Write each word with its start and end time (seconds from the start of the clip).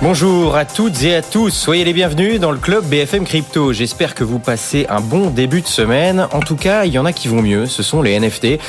Bonjour 0.00 0.54
à 0.54 0.64
toutes 0.64 1.02
et 1.02 1.16
à 1.16 1.22
tous, 1.22 1.50
soyez 1.50 1.84
les 1.84 1.92
bienvenus 1.92 2.38
dans 2.38 2.52
le 2.52 2.58
club 2.58 2.84
BFM 2.84 3.24
Crypto. 3.24 3.72
J'espère 3.72 4.14
que 4.14 4.22
vous 4.22 4.38
passez 4.38 4.86
un 4.88 5.00
bon 5.00 5.28
début 5.28 5.60
de 5.60 5.66
semaine. 5.66 6.28
En 6.32 6.38
tout 6.38 6.54
cas, 6.54 6.84
il 6.84 6.92
y 6.92 7.00
en 7.00 7.04
a 7.04 7.12
qui 7.12 7.26
vont 7.26 7.42
mieux, 7.42 7.66
ce 7.66 7.82
sont 7.82 8.00
les 8.00 8.18
NFT. 8.18 8.60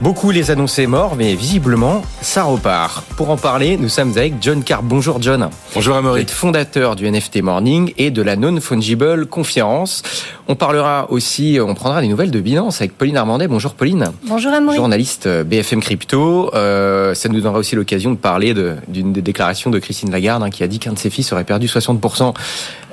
Beaucoup 0.00 0.30
les 0.30 0.50
annonçaient 0.50 0.86
morts, 0.86 1.14
mais 1.14 1.34
visiblement, 1.34 2.00
ça 2.22 2.44
repart. 2.44 3.04
Pour 3.16 3.28
en 3.28 3.36
parler, 3.36 3.76
nous 3.76 3.90
sommes 3.90 4.12
avec 4.16 4.34
John 4.40 4.62
Carr. 4.62 4.82
Bonjour 4.82 5.20
John. 5.20 5.50
Bonjour 5.74 5.94
Amaury. 5.94 6.20
Vous 6.20 6.22
êtes 6.22 6.30
fondateur 6.30 6.96
du 6.96 7.10
NFT 7.10 7.42
Morning 7.42 7.92
et 7.98 8.10
de 8.10 8.22
la 8.22 8.36
Non-Fungible 8.36 9.26
Confiance. 9.26 10.02
On 10.46 10.54
parlera 10.54 11.10
aussi, 11.10 11.58
on 11.60 11.74
prendra 11.74 12.00
des 12.00 12.08
nouvelles 12.08 12.30
de 12.30 12.40
Binance 12.40 12.80
avec 12.80 12.96
Pauline 12.96 13.18
Armandet. 13.18 13.48
Bonjour 13.48 13.74
Pauline. 13.74 14.12
Bonjour 14.22 14.52
Amaury. 14.52 14.76
Journaliste 14.76 15.28
BFM 15.28 15.82
Crypto. 15.82 16.50
Euh, 16.54 17.12
ça 17.12 17.28
nous 17.28 17.40
donnera 17.40 17.58
aussi 17.58 17.76
l'occasion 17.76 18.12
de 18.12 18.16
parler 18.16 18.54
d'une 18.88 19.12
des 19.12 19.20
déclarations 19.20 19.68
de 19.68 19.78
Christine 19.78 20.10
Lagarde 20.10 20.42
hein, 20.42 20.50
qui 20.50 20.62
a 20.62 20.66
dit 20.66 20.77
qu'un 20.78 20.92
de 20.92 20.98
ses 20.98 21.10
fils 21.10 21.32
aurait 21.32 21.44
perdu 21.44 21.66
60% 21.66 22.34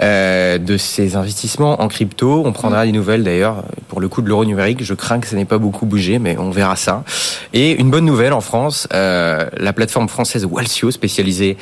euh, 0.01 0.57
de 0.57 0.77
ses 0.77 1.15
investissements 1.15 1.81
en 1.81 1.87
crypto. 1.87 2.43
On 2.45 2.51
prendra 2.51 2.83
mm. 2.83 2.87
des 2.87 2.91
nouvelles 2.91 3.23
d'ailleurs 3.23 3.63
pour 3.87 4.01
le 4.01 4.07
coup 4.07 4.21
de 4.21 4.27
l'euro 4.27 4.45
numérique. 4.45 4.83
Je 4.83 4.93
crains 4.93 5.19
que 5.19 5.27
ça 5.27 5.35
n'ait 5.35 5.45
pas 5.45 5.57
beaucoup 5.57 5.85
bougé, 5.85 6.19
mais 6.19 6.37
on 6.37 6.51
verra 6.51 6.75
ça. 6.75 7.03
Et 7.53 7.79
une 7.79 7.89
bonne 7.89 8.05
nouvelle 8.05 8.33
en 8.33 8.41
France, 8.41 8.87
euh, 8.93 9.49
la 9.57 9.73
plateforme 9.73 10.09
française 10.09 10.45
Walsio, 10.45 10.91
spécialisée 10.91 11.57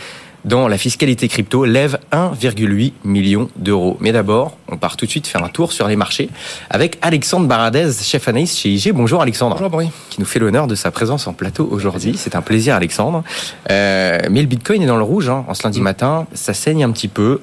dans 0.45 0.67
la 0.67 0.77
fiscalité 0.77 1.27
crypto 1.27 1.65
lève 1.65 1.99
1,8 2.11 2.93
million 3.03 3.49
d'euros. 3.55 3.97
Mais 3.99 4.11
d'abord, 4.11 4.57
on 4.69 4.77
part 4.77 4.97
tout 4.97 5.05
de 5.05 5.11
suite 5.11 5.27
faire 5.27 5.43
un 5.43 5.49
tour 5.49 5.71
sur 5.71 5.88
les 5.88 5.95
marchés 5.95 6.29
avec 6.69 6.97
Alexandre 7.02 7.47
Baradez, 7.47 7.91
chef 8.02 8.27
analyste 8.27 8.57
chez 8.57 8.69
IG. 8.69 8.91
Bonjour 8.93 9.21
Alexandre. 9.21 9.55
Bonjour 9.55 9.71
Marie. 9.71 9.89
Qui 10.09 10.19
nous 10.19 10.25
fait 10.25 10.39
l'honneur 10.39 10.67
de 10.67 10.75
sa 10.75 10.91
présence 10.91 11.27
en 11.27 11.33
plateau 11.33 11.67
aujourd'hui. 11.71 12.16
C'est 12.17 12.35
un 12.35 12.41
plaisir 12.41 12.75
Alexandre. 12.75 13.23
Euh, 13.72 14.19
mais 14.30 14.41
le 14.41 14.47
Bitcoin 14.47 14.81
est 14.81 14.88
dans 14.88 14.97
le 14.97 15.03
rouge 15.03 15.30
hein, 15.30 15.45
en 15.47 15.53
ce 15.53 15.63
lundi 15.63 15.80
mm. 15.80 15.83
matin. 15.83 16.27
Ça 16.33 16.53
saigne 16.53 16.83
un 16.83 16.91
petit 16.91 17.07
peu. 17.07 17.41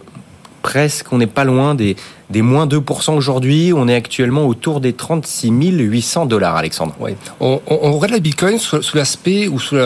Presque, 0.62 1.10
on 1.12 1.18
n'est 1.18 1.26
pas 1.26 1.44
loin 1.44 1.74
des 1.74 1.96
des 2.30 2.42
moins 2.42 2.66
2% 2.66 3.14
aujourd'hui. 3.14 3.72
On 3.74 3.88
est 3.88 3.94
actuellement 3.94 4.46
autour 4.46 4.80
des 4.80 4.92
36 4.92 5.50
800 5.50 6.26
dollars, 6.26 6.56
Alexandre. 6.56 6.94
Oui. 7.00 7.12
On, 7.40 7.60
on, 7.66 7.92
regarde 7.92 8.12
la 8.12 8.20
Bitcoin 8.20 8.58
sous, 8.58 8.80
l'aspect 8.94 9.48
ou 9.48 9.58
sous 9.58 9.76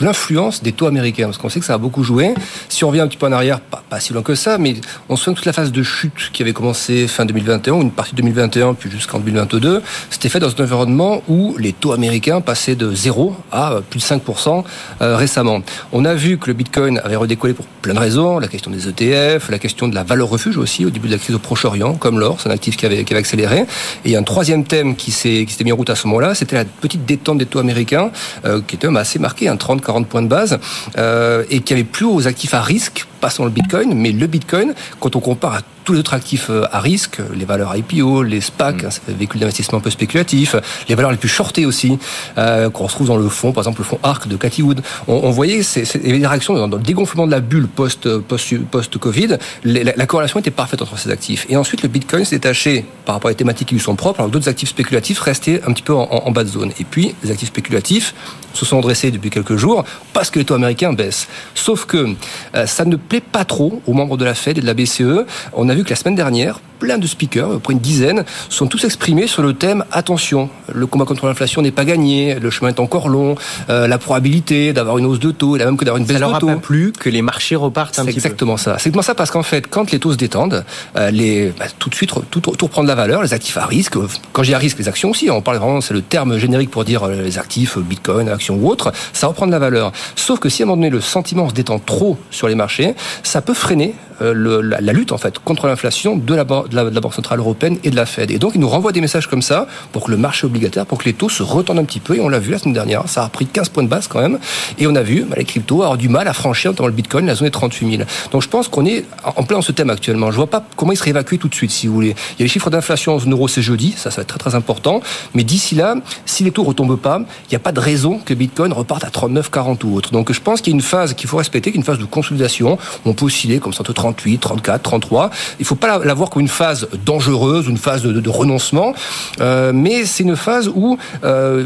l'influence 0.00 0.62
des 0.62 0.72
taux 0.72 0.86
américains, 0.86 1.26
parce 1.26 1.38
qu'on 1.38 1.48
sait 1.48 1.60
que 1.60 1.66
ça 1.66 1.74
a 1.74 1.78
beaucoup 1.78 2.02
joué. 2.02 2.34
Si 2.68 2.84
on 2.84 2.88
revient 2.88 3.00
un 3.00 3.08
petit 3.08 3.16
peu 3.16 3.26
en 3.26 3.32
arrière, 3.32 3.60
pas, 3.60 3.82
pas 3.88 4.00
si 4.00 4.12
loin 4.12 4.22
que 4.22 4.34
ça, 4.34 4.58
mais 4.58 4.74
on 5.08 5.16
se 5.16 5.24
souvient 5.24 5.34
toute 5.34 5.46
la 5.46 5.52
phase 5.52 5.72
de 5.72 5.82
chute 5.82 6.30
qui 6.32 6.42
avait 6.42 6.52
commencé 6.52 7.06
fin 7.06 7.24
2021, 7.24 7.80
une 7.80 7.90
partie 7.90 8.12
de 8.12 8.16
2021, 8.16 8.74
puis 8.74 8.90
jusqu'en 8.90 9.18
2022, 9.18 9.82
c'était 10.10 10.28
fait 10.28 10.40
dans 10.40 10.48
un 10.48 10.62
environnement 10.62 11.22
où 11.28 11.56
les 11.58 11.72
taux 11.72 11.92
américains 11.92 12.40
passaient 12.40 12.74
de 12.74 12.92
0 12.92 13.36
à 13.52 13.80
plus 13.88 13.98
de 13.98 14.04
5% 14.04 14.64
euh, 15.00 15.16
récemment. 15.16 15.60
On 15.92 16.04
a 16.04 16.14
vu 16.14 16.38
que 16.38 16.48
le 16.48 16.54
Bitcoin 16.54 17.00
avait 17.04 17.16
redécollé 17.16 17.54
pour 17.54 17.66
plein 17.66 17.94
de 17.94 17.98
raisons, 17.98 18.38
la 18.38 18.48
question 18.48 18.70
des 18.70 18.88
ETF, 18.88 19.50
la 19.50 19.58
question 19.58 19.88
de 19.88 19.94
la 19.94 20.02
valeur 20.02 20.28
refuge 20.28 20.56
aussi 20.56 20.84
au 20.84 20.90
début 20.90 21.08
de 21.08 21.12
la 21.12 21.18
crise 21.18 21.34
au 21.34 21.38
proche 21.38 21.64
comme 21.98 22.18
l'or, 22.18 22.40
c'est 22.40 22.48
un 22.48 22.52
actif 22.52 22.76
qui 22.76 22.86
avait, 22.86 23.04
accéléré. 23.14 23.64
Et 24.04 24.16
un 24.16 24.22
troisième 24.22 24.64
thème 24.64 24.96
qui 24.96 25.10
s'est 25.10 25.46
mis 25.64 25.72
en 25.72 25.76
route 25.76 25.90
à 25.90 25.96
ce 25.96 26.06
moment-là, 26.06 26.34
c'était 26.34 26.56
la 26.56 26.64
petite 26.64 27.04
détente 27.04 27.38
des 27.38 27.46
taux 27.46 27.58
américains, 27.58 28.10
euh, 28.44 28.60
qui 28.66 28.76
était 28.76 28.88
assez 28.96 29.18
marqué, 29.18 29.48
un 29.48 29.56
30-40 29.56 30.04
points 30.04 30.22
de 30.22 30.28
base, 30.28 30.58
euh, 30.96 31.44
et 31.50 31.60
qui 31.60 31.72
avait 31.72 31.84
plus 31.84 32.06
aux 32.06 32.26
actifs 32.26 32.54
à 32.54 32.62
risque 32.62 33.06
pas 33.20 33.30
seulement 33.30 33.46
le 33.46 33.54
Bitcoin, 33.54 33.94
mais 33.94 34.12
le 34.12 34.26
Bitcoin, 34.26 34.74
quand 35.00 35.16
on 35.16 35.20
compare 35.20 35.54
à 35.54 35.60
tous 35.84 35.94
les 35.94 36.00
autres 36.00 36.12
actifs 36.12 36.50
euh, 36.50 36.66
à 36.70 36.80
risque, 36.80 37.18
les 37.34 37.46
valeurs 37.46 37.74
IPO, 37.74 38.22
les 38.22 38.42
SPAC, 38.42 38.82
mm. 38.82 38.86
hein, 38.86 38.90
véhicules 39.08 39.40
d'investissement 39.40 39.78
un 39.78 39.80
peu 39.80 39.88
spéculatifs, 39.88 40.54
les 40.88 40.94
valeurs 40.94 41.10
les 41.10 41.16
plus 41.16 41.30
shortées 41.30 41.64
aussi, 41.64 41.98
euh, 42.36 42.68
qu'on 42.68 42.84
retrouve 42.84 43.06
dans 43.06 43.16
le 43.16 43.28
fonds, 43.28 43.52
par 43.52 43.62
exemple 43.62 43.80
le 43.80 43.84
fonds 43.84 43.98
ARC 44.02 44.28
de 44.28 44.36
Cathy 44.36 44.62
Wood. 44.62 44.82
On, 45.06 45.14
on 45.14 45.30
voyait 45.30 45.62
ces, 45.62 45.84
des 45.98 46.26
réactions 46.26 46.54
dans, 46.54 46.76
le 46.76 46.82
dégonflement 46.82 47.26
de 47.26 47.30
la 47.30 47.40
bulle 47.40 47.68
post, 47.68 48.18
post, 48.18 48.58
post 48.70 48.98
Covid. 48.98 49.38
La, 49.64 49.94
la, 49.96 50.06
corrélation 50.06 50.40
était 50.40 50.50
parfaite 50.50 50.82
entre 50.82 50.98
ces 50.98 51.10
actifs. 51.10 51.46
Et 51.48 51.56
ensuite, 51.56 51.82
le 51.82 51.88
Bitcoin 51.88 52.24
s'est 52.26 52.36
détaché 52.36 52.84
par 53.06 53.14
rapport 53.14 53.28
à 53.28 53.32
les 53.32 53.36
thématiques 53.36 53.68
qui 53.68 53.74
lui 53.74 53.80
sont 53.80 53.96
propres, 53.96 54.20
alors 54.20 54.30
d'autres 54.30 54.48
actifs 54.48 54.68
spéculatifs 54.68 55.20
restaient 55.20 55.62
un 55.66 55.72
petit 55.72 55.82
peu 55.82 55.94
en, 55.94 56.02
en, 56.02 56.30
bas 56.30 56.44
de 56.44 56.50
zone. 56.50 56.72
Et 56.78 56.84
puis, 56.84 57.14
les 57.24 57.30
actifs 57.30 57.48
spéculatifs 57.48 58.14
se 58.52 58.66
sont 58.66 58.80
dressés 58.80 59.10
depuis 59.10 59.30
quelques 59.30 59.56
jours 59.56 59.84
parce 60.12 60.30
que 60.30 60.38
les 60.38 60.44
taux 60.44 60.54
américains 60.54 60.92
baissent. 60.92 61.28
Sauf 61.54 61.86
que 61.86 62.14
euh, 62.54 62.66
ça 62.66 62.84
ne 62.84 62.96
plaît 63.08 63.20
pas 63.20 63.44
trop 63.44 63.80
aux 63.86 63.92
membres 63.92 64.16
de 64.16 64.24
la 64.24 64.34
Fed 64.34 64.58
et 64.58 64.60
de 64.60 64.66
la 64.66 64.74
BCE. 64.74 65.26
On 65.54 65.68
a 65.68 65.74
vu 65.74 65.84
que 65.84 65.90
la 65.90 65.96
semaine 65.96 66.14
dernière, 66.14 66.60
plein 66.78 66.98
de 66.98 67.06
speakers, 67.06 67.60
près 67.60 67.72
une 67.72 67.80
dizaine, 67.80 68.24
sont 68.48 68.66
tous 68.66 68.84
exprimés 68.84 69.26
sur 69.26 69.42
le 69.42 69.54
thème 69.54 69.84
attention, 69.92 70.48
le 70.72 70.86
combat 70.86 71.04
contre 71.04 71.26
l'inflation 71.26 71.62
n'est 71.62 71.70
pas 71.70 71.84
gagné, 71.84 72.38
le 72.38 72.50
chemin 72.50 72.70
est 72.70 72.80
encore 72.80 73.08
long, 73.08 73.34
euh, 73.68 73.86
la 73.86 73.98
probabilité 73.98 74.72
d'avoir 74.72 74.98
une 74.98 75.06
hausse 75.06 75.20
de 75.20 75.30
taux, 75.30 75.56
et 75.56 75.58
même 75.58 75.76
que 75.76 75.84
d'avoir 75.84 76.00
une 76.00 76.06
baisse 76.06 76.18
de 76.18 76.24
taux. 76.38 76.48
Ça 76.48 76.54
pas 76.54 76.60
plu 76.60 76.92
que 76.92 77.08
les 77.08 77.22
marchés 77.22 77.56
repartent 77.56 77.98
un 77.98 78.04
petit 78.04 78.16
exactement 78.16 78.56
ça. 78.56 78.76
C'est 78.78 78.88
exactement 78.88 79.02
ça 79.02 79.14
parce 79.14 79.30
qu'en 79.30 79.42
fait, 79.42 79.66
quand 79.66 79.90
les 79.90 79.98
taux 79.98 80.12
se 80.12 80.16
détendent, 80.16 80.64
euh, 80.96 81.10
les, 81.10 81.52
bah, 81.58 81.66
tout 81.78 81.88
de 81.88 81.94
suite, 81.94 82.12
tout, 82.30 82.40
tout, 82.40 82.52
reprend 82.60 82.82
de 82.82 82.88
la 82.88 82.94
valeur, 82.94 83.22
les 83.22 83.34
actifs 83.34 83.56
à 83.56 83.66
risque. 83.66 83.94
Quand 84.32 84.42
j'ai 84.42 84.54
à 84.54 84.58
risque, 84.58 84.78
les 84.78 84.88
actions 84.88 85.10
aussi. 85.10 85.30
On 85.30 85.42
parle 85.42 85.58
vraiment, 85.58 85.80
c'est 85.80 85.94
le 85.94 86.02
terme 86.02 86.38
générique 86.38 86.70
pour 86.70 86.84
dire 86.84 87.04
euh, 87.04 87.22
les 87.22 87.38
actifs, 87.38 87.78
Bitcoin, 87.78 88.28
actions 88.28 88.56
ou 88.56 88.68
autres. 88.68 88.92
Ça 89.12 89.26
reprend 89.26 89.46
de 89.46 89.52
la 89.52 89.58
valeur. 89.58 89.92
Sauf 90.16 90.38
que 90.38 90.48
si 90.48 90.62
à 90.62 90.64
un 90.64 90.66
moment 90.66 90.76
donné 90.76 90.90
le 90.90 91.00
sentiment 91.00 91.48
se 91.48 91.54
détend 91.54 91.78
trop 91.78 92.18
sur 92.30 92.48
les 92.48 92.54
marchés, 92.54 92.94
ça 93.22 93.40
peut 93.40 93.54
freiner 93.54 93.94
le, 94.20 94.60
la, 94.60 94.80
la, 94.80 94.92
lutte 94.92 95.12
en 95.12 95.18
fait 95.18 95.38
contre 95.38 95.66
l'inflation 95.66 96.16
de 96.16 96.34
de 96.34 96.68
de 96.68 96.94
la 96.94 97.00
Banque 97.00 97.14
centrale 97.14 97.38
européenne 97.38 97.78
et 97.84 97.90
de 97.90 97.96
la 97.96 98.06
Fed. 98.06 98.30
Et 98.30 98.38
donc, 98.38 98.52
il 98.54 98.60
nous 98.60 98.68
renvoie 98.68 98.92
des 98.92 99.00
messages 99.00 99.26
comme 99.26 99.42
ça 99.42 99.66
pour 99.92 100.04
que 100.04 100.10
le 100.10 100.16
marché 100.16 100.46
obligataire, 100.46 100.86
pour 100.86 100.98
que 100.98 101.04
les 101.04 101.12
taux 101.12 101.28
se 101.28 101.42
retendent 101.42 101.78
un 101.78 101.84
petit 101.84 102.00
peu. 102.00 102.16
Et 102.16 102.20
on 102.20 102.28
l'a 102.28 102.38
vu 102.38 102.50
la 102.50 102.58
semaine 102.58 102.74
dernière, 102.74 103.08
ça 103.08 103.24
a 103.24 103.28
pris 103.28 103.46
15 103.46 103.68
points 103.70 103.82
de 103.82 103.88
base 103.88 104.08
quand 104.08 104.20
même. 104.20 104.38
Et 104.78 104.86
on 104.86 104.94
a 104.94 105.02
vu 105.02 105.24
bah, 105.28 105.36
les 105.38 105.44
cryptos 105.44 105.82
avoir 105.82 105.98
du 105.98 106.08
mal 106.08 106.28
à 106.28 106.32
franchir, 106.32 106.70
notamment 106.70 106.88
le 106.88 106.94
Bitcoin, 106.94 107.26
la 107.26 107.34
zone 107.34 107.46
des 107.46 107.52
38 107.52 107.96
000. 107.96 108.08
Donc, 108.30 108.42
je 108.42 108.48
pense 108.48 108.68
qu'on 108.68 108.84
est 108.86 109.04
en 109.24 109.42
plein 109.44 109.56
dans 109.58 109.62
ce 109.62 109.72
thème 109.72 109.90
actuellement. 109.90 110.30
Je 110.30 110.36
vois 110.36 110.48
pas 110.48 110.64
comment 110.76 110.92
il 110.92 110.96
serait 110.96 111.10
évacué 111.10 111.38
tout 111.38 111.48
de 111.48 111.54
suite, 111.54 111.70
si 111.70 111.86
vous 111.86 111.94
voulez. 111.94 112.14
Il 112.34 112.40
y 112.40 112.42
a 112.42 112.44
les 112.44 112.48
chiffres 112.48 112.70
d'inflation 112.70 113.14
en 113.14 113.18
zone 113.18 113.32
euro, 113.32 113.48
c'est 113.48 113.62
jeudi. 113.62 113.94
Ça, 113.96 114.10
ça 114.10 114.16
va 114.16 114.22
être 114.22 114.28
très, 114.28 114.38
très 114.38 114.54
important. 114.54 115.00
Mais 115.34 115.44
d'ici 115.44 115.74
là, 115.74 115.96
si 116.26 116.44
les 116.44 116.50
taux 116.50 116.64
retombent 116.64 116.98
pas, 116.98 117.18
il 117.18 117.50
n'y 117.50 117.56
a 117.56 117.60
pas 117.60 117.72
de 117.72 117.80
raison 117.80 118.18
que 118.18 118.34
Bitcoin 118.34 118.72
reparte 118.72 119.04
à 119.04 119.10
39, 119.10 119.50
40 119.50 119.84
ou 119.84 119.94
autre. 119.94 120.12
Donc, 120.12 120.32
je 120.32 120.40
pense 120.40 120.60
qu'il 120.60 120.72
y 120.72 120.74
a 120.74 120.76
une 120.76 120.82
phase 120.82 121.14
qu'il 121.14 121.28
faut 121.28 121.36
respecter, 121.36 121.70
qui 121.70 121.76
est 121.76 121.80
une 121.80 121.84
phase 121.84 121.98
de 121.98 122.04
consolidation. 122.04 122.78
On 123.04 123.12
peut 123.14 123.26
osciller 123.26 123.58
comme 123.58 123.72
ça 123.72 123.80
entre 123.80 123.94
38, 124.12 124.38
34, 124.38 124.82
33. 124.82 125.30
Il 125.60 125.66
faut 125.66 125.74
pas 125.74 125.98
la 125.98 126.14
voir 126.14 126.30
comme 126.30 126.40
une 126.40 126.48
phase 126.48 126.88
dangereuse, 127.04 127.66
une 127.66 127.76
phase 127.76 128.02
de, 128.02 128.28
renoncement, 128.28 128.94
euh, 129.40 129.72
mais 129.74 130.04
c'est 130.04 130.22
une 130.22 130.36
phase 130.36 130.70
où 130.74 130.98
euh, 131.24 131.64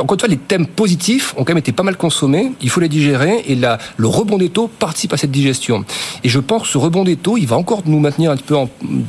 encore 0.00 0.14
une 0.14 0.20
fois, 0.20 0.28
les 0.28 0.36
thèmes 0.36 0.66
positifs 0.66 1.34
ont 1.36 1.44
quand 1.44 1.52
même 1.52 1.58
été 1.58 1.72
pas 1.72 1.82
mal 1.82 1.96
consommés. 1.96 2.52
Il 2.60 2.70
faut 2.70 2.80
les 2.80 2.88
digérer 2.88 3.42
et 3.46 3.54
le 3.54 4.06
rebond 4.06 4.38
des 4.38 4.48
taux 4.48 4.68
participe 4.68 5.12
à 5.12 5.16
cette 5.16 5.30
digestion. 5.30 5.84
Et 6.24 6.28
je 6.28 6.38
pense 6.38 6.62
que 6.62 6.68
ce 6.68 6.78
rebond 6.78 7.04
des 7.04 7.16
taux, 7.16 7.36
il 7.36 7.46
va 7.46 7.56
encore 7.56 7.82
nous 7.86 8.00
maintenir 8.00 8.30
un 8.30 8.36
petit 8.36 8.44
peu 8.44 8.56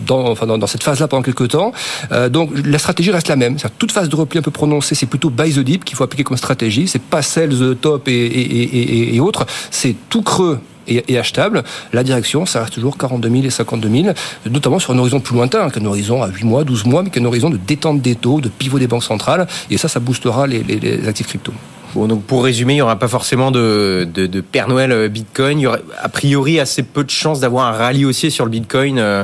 dans, 0.05 0.67
cette 0.67 0.83
phase-là 0.83 1.07
pendant 1.07 1.23
quelques 1.23 1.49
temps. 1.49 1.71
Euh, 2.11 2.29
donc 2.29 2.51
la 2.65 2.79
stratégie 2.79 3.11
reste 3.11 3.27
la 3.27 3.35
même. 3.35 3.57
Toute 3.77 3.91
phase 3.91 4.09
de 4.09 4.15
repli 4.15 4.39
un 4.39 4.43
peu 4.43 4.51
prononcée, 4.51 4.95
c'est 4.95 5.05
plutôt 5.05 5.29
buy 5.29 5.53
the 5.53 5.59
dip 5.59 5.85
qu'il 5.85 5.95
faut 5.95 6.03
appliquer 6.03 6.23
comme 6.23 6.37
stratégie. 6.37 6.87
C'est 6.87 7.01
pas 7.01 7.21
celle 7.21 7.49
the 7.49 7.79
top 7.79 8.07
et 8.07 9.19
autres. 9.19 9.45
C'est 9.71 9.95
tout 10.09 10.21
creux 10.21 10.59
et, 10.87 11.17
achetable. 11.17 11.63
La 11.93 12.03
direction, 12.03 12.45
ça 12.45 12.61
reste 12.61 12.73
toujours 12.73 12.97
42 12.97 13.29
000 13.29 13.43
et 13.43 13.49
52 13.49 13.89
000, 13.89 14.13
notamment 14.49 14.79
sur 14.79 14.93
un 14.93 14.97
horizon 14.97 15.19
plus 15.19 15.35
lointain, 15.35 15.69
qu'un 15.69 15.85
horizon 15.85 16.23
à 16.23 16.27
8 16.27 16.43
mois, 16.45 16.63
12 16.63 16.85
mois, 16.85 17.03
mais 17.03 17.09
qu'un 17.09 17.25
horizon 17.25 17.49
de 17.49 17.57
détente 17.57 18.01
des 18.01 18.15
taux, 18.15 18.41
de 18.41 18.49
pivot 18.49 18.79
des 18.79 18.87
banques 18.87 19.03
centrales. 19.03 19.47
Et 19.69 19.77
ça, 19.77 19.87
ça 19.87 19.99
boostera 19.99 20.47
les, 20.47 21.07
actifs 21.07 21.27
crypto. 21.27 21.53
Donc 21.95 22.23
pour 22.23 22.43
résumer, 22.43 22.73
il 22.73 22.77
n'y 22.77 22.81
aura 22.81 22.99
pas 22.99 23.07
forcément 23.07 23.49
de, 23.49 24.07
de, 24.13 24.27
de, 24.27 24.41
Père 24.41 24.67
Noël 24.67 24.91
euh, 24.91 25.07
Bitcoin. 25.07 25.57
Il 25.57 25.63
y 25.63 25.67
aura 25.67 25.79
a 25.99 26.09
priori 26.09 26.59
assez 26.59 26.83
peu 26.83 27.03
de 27.03 27.09
chances 27.09 27.39
d'avoir 27.39 27.65
un 27.67 27.71
rallye 27.71 28.05
haussier 28.05 28.29
sur 28.29 28.45
le 28.45 28.51
Bitcoin. 28.51 28.99
Euh, 28.99 29.23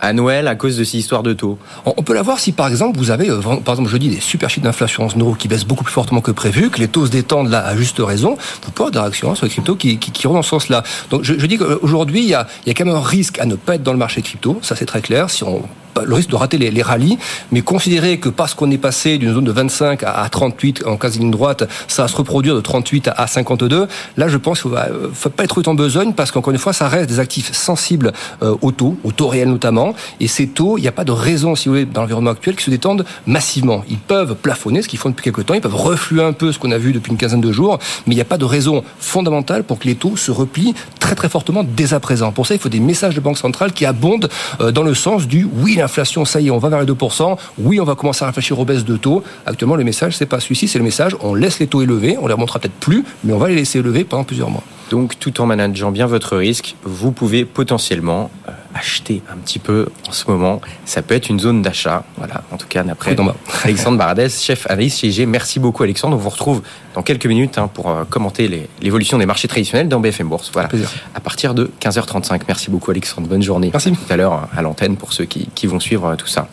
à 0.00 0.12
Noël 0.12 0.48
à 0.48 0.54
cause 0.54 0.76
de 0.76 0.84
ces 0.84 0.98
histoires 0.98 1.22
de 1.22 1.32
taux 1.32 1.58
On 1.84 2.02
peut 2.02 2.14
l'avoir 2.14 2.38
si 2.38 2.52
par 2.52 2.68
exemple 2.68 2.98
vous 2.98 3.10
avez, 3.10 3.30
euh, 3.30 3.40
par 3.40 3.74
exemple 3.74 3.90
je 3.90 3.96
dis 3.96 4.08
des 4.08 4.20
super 4.20 4.50
chiffres 4.50 4.64
d'inflation 4.64 5.06
en 5.06 5.18
euro 5.18 5.34
qui 5.34 5.48
baissent 5.48 5.66
beaucoup 5.66 5.84
plus 5.84 5.92
fortement 5.92 6.20
que 6.20 6.30
prévu, 6.30 6.70
que 6.70 6.78
les 6.78 6.88
taux 6.88 7.06
se 7.06 7.10
détendent 7.10 7.50
là 7.50 7.64
à 7.64 7.76
juste 7.76 7.98
raison, 7.98 8.36
vous 8.62 8.70
pouvez 8.72 8.88
avoir 8.88 8.90
des 8.90 8.98
réactions 8.98 9.30
hein, 9.30 9.34
sur 9.34 9.46
les 9.46 9.50
cryptos 9.50 9.76
qui, 9.76 9.98
qui, 9.98 10.10
qui 10.10 10.26
dans 10.26 10.42
ce 10.42 10.48
sens-là. 10.50 10.82
Donc 11.10 11.22
je, 11.24 11.34
je 11.38 11.46
dis 11.46 11.56
qu'aujourd'hui 11.56 12.20
il 12.22 12.28
y 12.28 12.34
a, 12.34 12.46
y 12.66 12.70
a 12.70 12.74
quand 12.74 12.84
même 12.84 12.94
un 12.94 13.00
risque 13.00 13.38
à 13.38 13.46
ne 13.46 13.54
pas 13.54 13.76
être 13.76 13.82
dans 13.82 13.92
le 13.92 13.98
marché 13.98 14.22
crypto, 14.22 14.58
ça 14.62 14.76
c'est 14.76 14.86
très 14.86 15.00
clair. 15.00 15.30
Si 15.30 15.44
on 15.44 15.62
le 16.04 16.14
risque 16.14 16.30
de 16.30 16.36
rater 16.36 16.58
les, 16.58 16.70
les 16.70 16.82
rallyes, 16.82 17.18
mais 17.52 17.62
considérer 17.62 18.18
que 18.18 18.28
parce 18.28 18.54
qu'on 18.54 18.70
est 18.70 18.78
passé 18.78 19.18
d'une 19.18 19.34
zone 19.34 19.44
de 19.44 19.52
25 19.52 20.02
à 20.04 20.28
38 20.28 20.84
en 20.86 20.96
quasi 20.96 21.18
ligne 21.18 21.30
droite, 21.30 21.64
ça 21.88 22.02
va 22.02 22.08
se 22.08 22.16
reproduire 22.16 22.54
de 22.54 22.60
38 22.60 23.10
à 23.16 23.26
52, 23.26 23.88
là 24.16 24.28
je 24.28 24.36
pense 24.36 24.62
qu'il 24.62 24.70
ne 24.70 24.76
euh, 24.76 25.10
faut 25.12 25.30
pas 25.30 25.44
être 25.44 25.56
en 25.66 25.74
besogne 25.74 26.12
parce 26.12 26.30
qu'encore 26.30 26.52
une 26.52 26.58
fois, 26.58 26.72
ça 26.72 26.88
reste 26.88 27.08
des 27.08 27.20
actifs 27.20 27.52
sensibles 27.52 28.12
euh, 28.42 28.56
au 28.60 28.72
taux, 28.72 28.96
au 29.04 29.12
taux 29.12 29.28
réel 29.28 29.48
notamment, 29.48 29.94
et 30.20 30.28
ces 30.28 30.46
taux, 30.46 30.78
il 30.78 30.82
n'y 30.82 30.88
a 30.88 30.92
pas 30.92 31.04
de 31.04 31.12
raison, 31.12 31.54
si 31.54 31.68
vous 31.68 31.74
voulez, 31.74 31.84
dans 31.86 32.02
l'environnement 32.02 32.30
actuel, 32.30 32.56
qui 32.56 32.64
se 32.64 32.70
détendent 32.70 33.04
massivement. 33.26 33.84
Ils 33.88 33.98
peuvent 33.98 34.34
plafonner, 34.34 34.82
ce 34.82 34.88
qu'ils 34.88 34.98
font 34.98 35.10
depuis 35.10 35.24
quelques 35.24 35.46
temps, 35.46 35.54
ils 35.54 35.60
peuvent 35.60 35.74
refluer 35.74 36.22
un 36.22 36.32
peu 36.32 36.52
ce 36.52 36.58
qu'on 36.58 36.70
a 36.70 36.78
vu 36.78 36.92
depuis 36.92 37.10
une 37.10 37.18
quinzaine 37.18 37.40
de 37.40 37.52
jours, 37.52 37.78
mais 38.06 38.14
il 38.14 38.16
n'y 38.16 38.22
a 38.22 38.26
pas 38.26 38.38
de 38.38 38.44
raison 38.44 38.84
fondamentale 38.98 39.64
pour 39.64 39.78
que 39.78 39.86
les 39.86 39.94
taux 39.94 40.16
se 40.16 40.30
replient 40.30 40.74
très 41.00 41.14
très 41.14 41.28
fortement 41.28 41.64
dès 41.64 41.94
à 41.94 42.00
présent. 42.00 42.32
Pour 42.32 42.46
ça, 42.46 42.54
il 42.54 42.60
faut 42.60 42.68
des 42.68 42.80
messages 42.80 43.14
de 43.14 43.20
banque 43.20 43.38
centrale 43.38 43.72
qui 43.72 43.86
abondent 43.86 44.28
euh, 44.60 44.70
dans 44.70 44.82
le 44.82 44.94
sens 44.94 45.26
du 45.26 45.48
oui, 45.60 45.80
inflation, 45.86 46.24
ça 46.24 46.40
y 46.40 46.48
est, 46.48 46.50
on 46.50 46.58
va 46.58 46.68
vers 46.68 46.80
les 46.80 46.86
2%. 46.86 47.36
Oui, 47.58 47.80
on 47.80 47.84
va 47.84 47.94
commencer 47.94 48.24
à 48.24 48.28
réfléchir 48.28 48.58
aux 48.58 48.64
baisses 48.64 48.84
de 48.84 48.96
taux. 48.96 49.24
Actuellement, 49.46 49.76
le 49.76 49.84
message, 49.84 50.16
c'est 50.16 50.26
pas 50.26 50.40
celui-ci, 50.40 50.68
c'est 50.68 50.78
le 50.78 50.84
message, 50.84 51.16
on 51.20 51.34
laisse 51.34 51.58
les 51.58 51.66
taux 51.66 51.82
élevés, 51.82 52.16
on 52.20 52.26
les 52.26 52.34
remontera 52.34 52.58
peut-être 52.58 52.74
plus, 52.74 53.04
mais 53.24 53.32
on 53.32 53.38
va 53.38 53.48
les 53.48 53.56
laisser 53.56 53.78
élevés 53.78 54.04
pendant 54.04 54.24
plusieurs 54.24 54.50
mois. 54.50 54.62
Donc, 54.90 55.18
tout 55.18 55.40
en 55.40 55.46
manageant 55.46 55.90
bien 55.90 56.06
votre 56.06 56.36
risque, 56.36 56.76
vous 56.84 57.10
pouvez 57.10 57.44
potentiellement 57.44 58.30
euh, 58.48 58.52
acheter 58.74 59.22
un 59.32 59.36
petit 59.36 59.58
peu 59.58 59.88
en 60.08 60.12
ce 60.12 60.30
moment. 60.30 60.60
Ça 60.84 61.02
peut 61.02 61.14
être 61.14 61.28
une 61.28 61.40
zone 61.40 61.62
d'achat. 61.62 62.04
Voilà, 62.16 62.44
en 62.52 62.56
tout 62.56 62.68
cas, 62.68 62.84
d'après 62.84 63.16
Alexandre 63.64 63.98
Baradès, 63.98 64.28
chef 64.28 64.70
analyste 64.70 65.00
chez 65.00 65.08
IG. 65.08 65.26
Merci 65.26 65.58
beaucoup, 65.58 65.82
Alexandre. 65.82 66.16
On 66.16 66.20
vous 66.20 66.28
retrouve 66.28 66.62
dans 66.94 67.02
quelques 67.02 67.26
minutes 67.26 67.58
hein, 67.58 67.68
pour 67.72 67.90
euh, 67.90 68.04
commenter 68.08 68.68
l'évolution 68.80 69.18
des 69.18 69.26
marchés 69.26 69.48
traditionnels 69.48 69.88
dans 69.88 69.98
BFM 69.98 70.28
Bourse. 70.28 70.50
Voilà, 70.52 70.68
à 71.14 71.20
partir 71.20 71.54
de 71.54 71.70
15h35. 71.80 72.42
Merci 72.46 72.70
beaucoup, 72.70 72.90
Alexandre. 72.92 73.26
Bonne 73.26 73.42
journée. 73.42 73.70
Merci. 73.72 73.92
Tout 73.92 74.12
à 74.12 74.16
l'heure 74.16 74.48
à 74.56 74.62
l'antenne 74.62 74.96
pour 74.96 75.12
ceux 75.12 75.24
qui, 75.24 75.48
qui, 75.54 75.66
vont 75.66 75.80
suivre 75.80 76.14
tout 76.16 76.28
ça. 76.28 76.48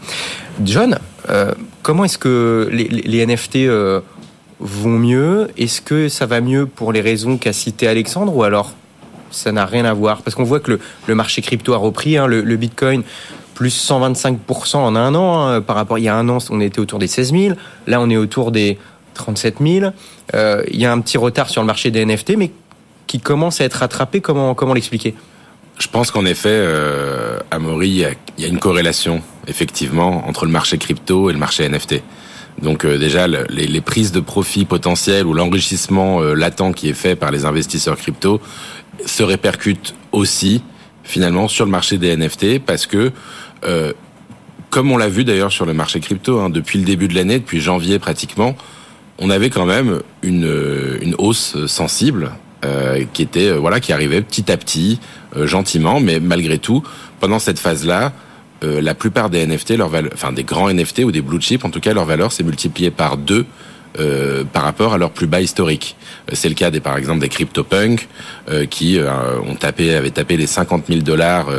John, 0.63 0.97
euh, 1.29 1.53
comment 1.83 2.03
est-ce 2.03 2.17
que 2.17 2.69
les, 2.71 2.87
les 2.87 3.25
NFT 3.25 3.57
vont 4.63 4.97
mieux 4.97 5.49
Est-ce 5.57 5.81
que 5.81 6.09
ça 6.09 6.25
va 6.25 6.41
mieux 6.41 6.65
pour 6.65 6.93
les 6.93 7.01
raisons 7.01 7.37
qu'a 7.37 7.53
cité 7.53 7.87
Alexandre 7.87 8.35
ou 8.35 8.43
alors 8.43 8.73
ça 9.29 9.51
n'a 9.51 9.65
rien 9.65 9.85
à 9.85 9.93
voir? 9.93 10.21
Parce 10.21 10.35
qu'on 10.35 10.43
voit 10.43 10.59
que 10.59 10.79
le, 11.07 11.15
marché 11.15 11.41
crypto 11.41 11.73
a 11.73 11.77
repris, 11.77 12.17
hein, 12.17 12.27
le, 12.27 12.55
Bitcoin 12.55 13.03
plus 13.53 13.87
125% 13.89 14.77
en 14.77 14.95
un 14.95 15.13
an. 15.13 15.47
Hein, 15.47 15.61
par 15.61 15.75
rapport, 15.75 15.99
il 15.99 16.05
y 16.05 16.07
a 16.07 16.15
un 16.15 16.27
an, 16.29 16.39
on 16.49 16.59
était 16.59 16.79
autour 16.79 16.97
des 16.97 17.07
16 17.07 17.31
000. 17.31 17.55
Là, 17.87 18.01
on 18.01 18.09
est 18.09 18.17
autour 18.17 18.51
des 18.51 18.79
37 19.13 19.57
000. 19.61 19.91
Euh, 20.33 20.63
il 20.71 20.79
y 20.79 20.85
a 20.85 20.91
un 20.91 20.99
petit 21.01 21.17
retard 21.17 21.49
sur 21.49 21.61
le 21.61 21.67
marché 21.67 21.91
des 21.91 22.05
NFT, 22.05 22.37
mais 22.37 22.51
qui 23.05 23.19
commence 23.19 23.61
à 23.61 23.65
être 23.65 23.75
rattrapé. 23.75 24.21
Comment, 24.21 24.55
comment 24.55 24.73
l'expliquer? 24.73 25.13
Je 25.79 25.87
pense 25.87 26.11
qu'en 26.11 26.25
effet, 26.25 26.49
euh, 26.49 27.39
Amaury, 27.51 27.89
il 27.89 28.43
y, 28.43 28.45
a 28.45 28.47
une 28.47 28.59
corrélation, 28.59 29.21
effectivement, 29.47 30.27
entre 30.27 30.45
le 30.45 30.51
marché 30.51 30.77
crypto 30.77 31.29
et 31.29 31.33
le 31.33 31.39
marché 31.39 31.67
NFT. 31.67 32.01
Donc 32.63 32.85
euh, 32.85 32.97
déjà, 32.97 33.27
les, 33.27 33.81
prises 33.81 34.11
de 34.11 34.21
profit 34.21 34.65
potentielles 34.65 35.27
ou 35.27 35.33
l'enrichissement 35.33 36.21
euh, 36.21 36.33
latent 36.33 36.73
qui 36.73 36.89
est 36.89 36.93
fait 36.93 37.15
par 37.15 37.29
les 37.29 37.45
investisseurs 37.45 37.97
crypto 37.97 38.41
se 39.05 39.21
répercute 39.21 39.93
aussi 40.11 40.63
finalement 41.03 41.47
sur 41.47 41.65
le 41.65 41.71
marché 41.71 41.97
des 41.97 42.15
NFT 42.15 42.59
parce 42.65 42.87
que 42.87 43.11
euh, 43.65 43.91
comme 44.69 44.91
on 44.91 44.97
l'a 44.97 45.09
vu 45.09 45.25
d'ailleurs 45.25 45.51
sur 45.51 45.65
le 45.65 45.73
marché 45.73 45.99
crypto 45.99 46.39
hein, 46.39 46.49
depuis 46.49 46.79
le 46.79 46.85
début 46.85 47.07
de 47.07 47.15
l'année, 47.15 47.37
depuis 47.39 47.59
janvier 47.59 47.99
pratiquement, 47.99 48.55
on 49.19 49.29
avait 49.29 49.49
quand 49.49 49.65
même 49.65 49.99
une, 50.23 51.15
hausse 51.19 51.67
sensible 51.67 52.31
qui 53.11 53.21
était 53.21 53.51
voilà 53.51 53.81
qui 53.81 53.91
arrivait 53.91 54.21
petit 54.21 54.51
à 54.51 54.57
petit, 54.57 54.99
gentiment, 55.35 55.99
mais 55.99 56.19
malgré 56.19 56.57
tout, 56.57 56.81
pendant 57.19 57.37
cette 57.37 57.59
phase-là, 57.59 58.13
euh, 58.63 58.81
la 58.81 58.95
plupart 58.95 59.29
des 59.29 59.45
NFT, 59.45 59.77
leur 59.77 59.91
enfin 60.13 60.31
des 60.31 60.43
grands 60.43 60.71
NFT 60.71 60.99
ou 60.99 61.11
des 61.11 61.21
blue 61.21 61.41
chips, 61.41 61.63
en 61.63 61.69
tout 61.69 61.79
cas 61.79 61.93
leur 61.93 62.05
valeur 62.05 62.31
s'est 62.31 62.43
multipliée 62.43 62.91
par 62.91 63.17
deux 63.17 63.45
euh, 63.99 64.43
par 64.43 64.63
rapport 64.63 64.95
à 64.95 64.97
leur 64.97 65.11
plus 65.11 65.27
bas 65.27 65.39
historique. 65.39 65.95
Euh, 66.27 66.33
c'est 66.33 66.49
le 66.49 66.55
cas 66.55 66.71
des, 66.71 66.79
par 66.79 66.97
exemple, 66.97 67.19
des 67.19 67.29
CryptoPunk 67.29 68.07
euh, 68.49 68.65
qui 68.65 68.99
ont 69.47 69.53
tapé, 69.53 69.93
avaient 69.93 70.09
tapé 70.09 70.35
les 70.35 70.47
50 70.47 70.85
000 70.87 71.01
dollars 71.01 71.49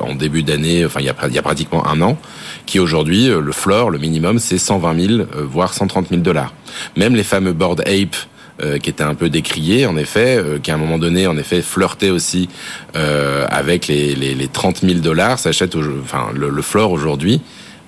en 0.00 0.14
début 0.16 0.42
d'année, 0.42 0.84
enfin 0.84 1.00
il 1.00 1.06
y, 1.06 1.38
a, 1.38 1.42
pratiquement 1.42 1.86
un 1.86 2.00
an, 2.00 2.18
qui 2.66 2.80
aujourd'hui 2.80 3.28
le 3.28 3.52
floor, 3.52 3.90
le 3.90 3.98
minimum, 3.98 4.40
c'est 4.40 4.58
120 4.58 5.06
000 5.06 5.22
voire 5.44 5.72
130 5.72 6.08
000 6.08 6.20
dollars. 6.20 6.52
Même 6.96 7.14
les 7.14 7.22
fameux 7.22 7.52
Board 7.52 7.82
Ape 7.82 8.16
euh, 8.62 8.78
qui 8.78 8.88
était 8.88 9.02
un 9.02 9.16
peu 9.16 9.30
décrié, 9.30 9.84
en 9.84 9.96
effet, 9.96 10.36
euh, 10.36 10.60
qui 10.60 10.70
à 10.70 10.74
un 10.74 10.76
moment 10.76 10.96
donné, 10.96 11.26
en 11.26 11.36
effet, 11.36 11.60
flirtait 11.60 12.10
aussi 12.10 12.48
euh, 12.94 13.46
avec 13.50 13.88
les, 13.88 14.14
les, 14.14 14.32
les 14.32 14.46
30 14.46 14.82
000 14.82 15.00
dollars. 15.00 15.40
S'achète, 15.40 15.74
enfin, 15.74 16.28
le, 16.32 16.50
le 16.50 16.62
floor 16.62 16.92
aujourd'hui 16.92 17.42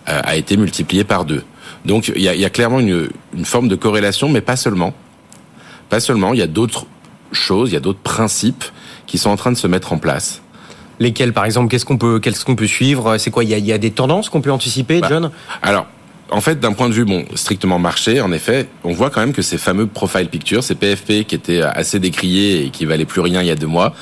a 0.07 0.37
été 0.37 0.57
multiplié 0.57 1.03
par 1.03 1.25
deux. 1.25 1.43
Donc, 1.85 2.13
il 2.15 2.23
y 2.23 2.29
a, 2.29 2.35
y 2.35 2.45
a, 2.45 2.51
clairement 2.51 2.79
une, 2.79 3.09
une 3.37 3.45
forme 3.45 3.67
de 3.67 3.75
corrélation, 3.75 4.29
mais 4.29 4.41
pas 4.41 4.55
seulement. 4.55 4.95
Pas 5.89 5.99
seulement. 5.99 6.33
Il 6.33 6.39
y 6.39 6.43
a 6.43 6.47
d'autres 6.47 6.87
choses, 7.33 7.71
il 7.71 7.75
y 7.75 7.77
a 7.77 7.81
d'autres 7.81 7.99
principes 7.99 8.65
qui 9.07 9.19
sont 9.19 9.31
en 9.31 9.37
train 9.37 9.51
de 9.53 9.57
se 9.57 9.67
mettre 9.67 9.93
en 9.93 9.99
place. 9.99 10.43
Lesquels, 10.99 11.33
par 11.33 11.45
exemple, 11.45 11.69
qu'est-ce 11.71 11.85
qu'on 11.85 11.99
peut, 11.99 12.21
qu'est-ce 12.21 12.45
qu'on 12.45 12.57
peut 12.57 12.67
suivre? 12.67 13.19
C'est 13.19 13.31
quoi? 13.31 13.45
Il 13.45 13.51
y, 13.51 13.55
a, 13.55 13.59
y, 13.59 13.73
a, 13.73 13.79
des 13.79 13.91
tendances 13.91 14.31
qu'on 14.31 14.41
peut 14.41 14.53
anticiper, 14.53 15.01
bah, 15.01 15.09
John? 15.11 15.31
Alors, 15.63 15.87
en 16.31 16.41
fait, 16.41 16.59
d'un 16.59 16.73
point 16.73 16.89
de 16.89 16.95
vue 16.95 17.05
bon 17.05 17.25
strictement 17.35 17.79
marché, 17.79 18.21
en 18.21 18.33
effet, 18.33 18.69
on 18.83 18.93
voit 18.93 19.11
quand 19.11 19.21
même 19.21 19.33
que 19.33 19.43
ces 19.43 19.59
fameux 19.59 19.87
profile 19.87 20.29
pictures, 20.29 20.65
ces 20.65 20.75
PFP 20.75 21.25
qui 21.27 21.35
étaient 21.35 21.63
assez 21.63 22.01
décriés 22.01 22.65
et 22.65 22.71
qui 22.71 22.85
valaient 22.85 23.05
plus 23.05 23.21
rien 23.21 23.43
il 23.43 23.47
y 23.47 23.51
a 23.51 23.55
deux 23.55 23.69
mois, 23.69 23.95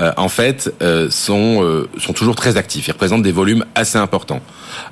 euh, 0.00 0.12
en 0.16 0.28
fait, 0.28 0.72
euh, 0.80 1.10
sont 1.10 1.62
euh, 1.62 1.88
sont 1.98 2.12
toujours 2.12 2.36
très 2.36 2.56
actifs. 2.56 2.86
Ils 2.86 2.92
représentent 2.92 3.22
des 3.22 3.32
volumes 3.32 3.64
assez 3.74 3.98
importants. 3.98 4.40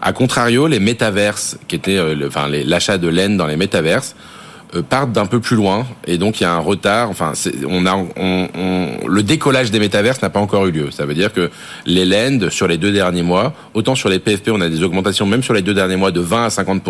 A 0.03 0.13
contrario, 0.13 0.67
les 0.67 0.81
métaverses, 0.81 1.59
qui 1.69 1.77
étaient, 1.77 2.01
enfin, 2.27 2.49
l'achat 2.49 2.99
de 2.99 3.09
laine 3.09 3.37
dans 3.37 3.47
les 3.47 3.57
métaverses, 3.57 4.17
euh, 4.17 4.40
partent 4.89 5.13
d'un 5.13 5.27
peu 5.27 5.41
plus 5.41 5.57
loin 5.57 5.87
et 6.07 6.19
donc 6.19 6.41
il 6.41 6.45
y 6.45 6.47
a 6.47 6.53
un 6.53 6.59
retard. 6.61 7.11
Enfin, 7.11 7.33
on 7.69 7.87
a 7.87 7.95
on, 7.95 8.49
on, 8.55 9.09
le 9.09 9.23
décollage 9.23 9.71
des 9.71 9.81
métaverses 9.81 10.23
n'a 10.23 10.31
pas 10.31 10.41
encore 10.41 10.67
eu 10.67 10.71
lieu. 10.71 10.91
Ça 10.91 11.07
veut 11.07 11.15
dire 11.15 11.33
que 11.33 11.51
les 11.87 12.05
lends 12.05 12.51
sur 12.51 12.69
les 12.69 12.79
deux 12.79 12.93
derniers 12.93 13.23
mois, 13.23 13.55
autant 13.75 13.95
sur 13.95 14.09
les 14.09 14.19
PFP, 14.19 14.51
on 14.51 14.61
a 14.61 14.69
des 14.69 14.83
augmentations 14.83 15.27
même 15.27 15.43
sur 15.43 15.55
les 15.55 15.63
deux 15.63 15.75
derniers 15.75 15.97
mois 15.97 16.11
de 16.11 16.21
20 16.21 16.47
à 16.47 16.51
50 16.51 16.81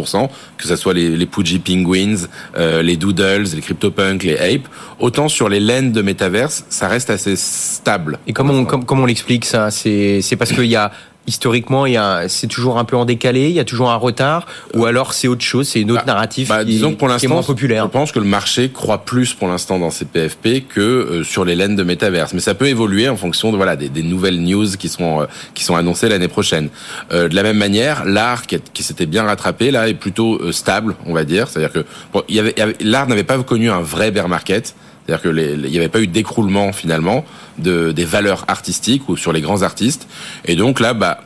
que 0.56 0.67
ce 0.67 0.77
soit 0.77 0.94
les, 0.94 1.17
les 1.17 1.27
Pudgy 1.27 1.59
Penguins, 1.59 2.27
euh, 2.56 2.82
les 2.82 2.97
Doodles, 2.97 3.47
les 3.55 3.61
CryptoPunk, 3.61 4.23
les 4.23 4.37
Ape, 4.37 4.69
autant 4.99 5.29
sur 5.29 5.49
les 5.49 5.61
lends 5.61 5.91
de 5.91 6.03
métaverse, 6.03 6.65
ça 6.69 6.88
reste 6.88 7.11
assez 7.11 7.37
stable. 7.37 8.19
Et 8.27 8.32
comment 8.32 8.53
on, 8.53 8.65
comment 8.65 9.03
on 9.03 9.06
l'explique 9.06 9.44
ça? 9.44 9.71
C'est 9.71 10.21
c'est 10.23 10.37
parce 10.37 10.53
qu'il 10.53 10.67
y 10.67 10.77
a 10.77 10.91
historiquement, 11.26 11.84
c'est 12.28 12.49
toujours 12.49 12.78
un 12.78 12.84
peu 12.84 12.96
en 12.96 13.05
décalé, 13.05 13.49
il 13.49 13.55
y 13.55 13.61
a 13.61 13.64
toujours 13.64 13.90
un 13.90 13.96
retard, 13.96 14.46
ou 14.75 14.84
alors 14.84 15.12
c'est 15.12 15.28
autre 15.28 15.44
chose, 15.44 15.69
c'est 15.69 15.81
une 15.81 15.93
autre 15.93 16.05
bah, 16.05 16.14
narrative 16.14 16.49
bah, 16.49 16.64
qui, 16.64 16.72
disons 16.72 16.93
que 16.93 16.99
pour 16.99 17.11
est 17.11 17.26
moins 17.28 17.43
populaire. 17.43 17.84
Je 17.84 17.90
pense 17.90 18.12
que 18.12 18.19
le 18.19 18.25
marché 18.25 18.70
croit 18.70 19.05
plus 19.05 19.34
pour 19.34 19.49
l'instant 19.49 19.78
dans 19.78 19.90
ces 19.90 20.05
PFP 20.05 20.67
que 20.69 20.81
euh, 20.81 21.25
sur 21.25 21.44
les 21.44 21.55
laines 21.55 21.76
de 21.76 21.82
métaverse, 21.82 22.34
mais 22.34 22.40
ça 22.40 22.55
peut 22.55 22.67
évoluer 22.67 23.08
en 23.08 23.17
fonction 23.17 23.52
de 23.52 23.56
voilà 23.56 23.76
des, 23.76 23.88
des 23.88 24.02
nouvelles 24.02 24.40
news 24.40 24.67
qui 24.78 24.88
sont 24.88 25.22
euh, 25.22 25.26
qui 25.55 25.64
sont 25.64 25.76
annoncées 25.76 26.08
l'année 26.08 26.28
prochaine. 26.28 26.69
Euh, 27.12 27.28
de 27.28 27.34
la 27.34 27.43
même 27.43 27.58
manière, 27.58 28.05
l'art 28.05 28.46
qui, 28.46 28.58
qui 28.72 28.82
s'était 28.82 29.06
bien 29.06 29.25
rattrapé 29.25 29.70
là 29.70 29.88
est 29.88 29.94
plutôt 29.94 30.40
euh, 30.40 30.52
stable, 30.52 30.96
on 31.06 31.14
va 31.14 31.25
dire, 31.25 31.49
c'est-à-dire 31.49 31.72
que 31.72 31.84
bon, 32.12 32.22
il 32.28 32.37
y 32.37 32.40
avait, 32.40 32.55
l'art 32.81 33.06
n'avait 33.06 33.25
pas 33.25 33.40
connu 33.43 33.70
un 33.70 33.81
vrai 33.81 34.11
bear 34.11 34.28
market. 34.28 34.75
C'est-à-dire 35.10 35.58
qu'il 35.60 35.70
n'y 35.70 35.76
avait 35.76 35.88
pas 35.88 36.00
eu 36.00 36.06
d'écroulement 36.06 36.72
finalement 36.72 37.24
de, 37.58 37.90
des 37.90 38.04
valeurs 38.04 38.44
artistiques 38.46 39.08
ou 39.08 39.16
sur 39.16 39.32
les 39.32 39.40
grands 39.40 39.62
artistes. 39.62 40.06
Et 40.44 40.54
donc 40.54 40.78
là, 40.78 40.94
bah, 40.94 41.20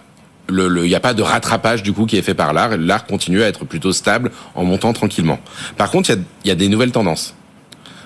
il 0.49 0.71
n'y 0.71 0.95
a 0.95 1.01
pas 1.01 1.13
de 1.13 1.23
rattrapage 1.23 1.83
du 1.83 1.93
coup 1.93 2.07
qui 2.07 2.17
est 2.17 2.23
fait 2.23 2.35
par 2.35 2.55
l'art. 2.55 2.77
L'art 2.79 3.05
continue 3.05 3.43
à 3.43 3.49
être 3.49 3.67
plutôt 3.67 3.93
stable 3.93 4.31
en 4.55 4.65
montant 4.65 4.95
tranquillement. 4.95 5.39
Par 5.77 5.91
contre, 5.91 6.11
il 6.11 6.23
y, 6.45 6.49
y 6.49 6.51
a, 6.51 6.55
des 6.55 6.69
nouvelles 6.69 6.93
tendances. 6.93 7.35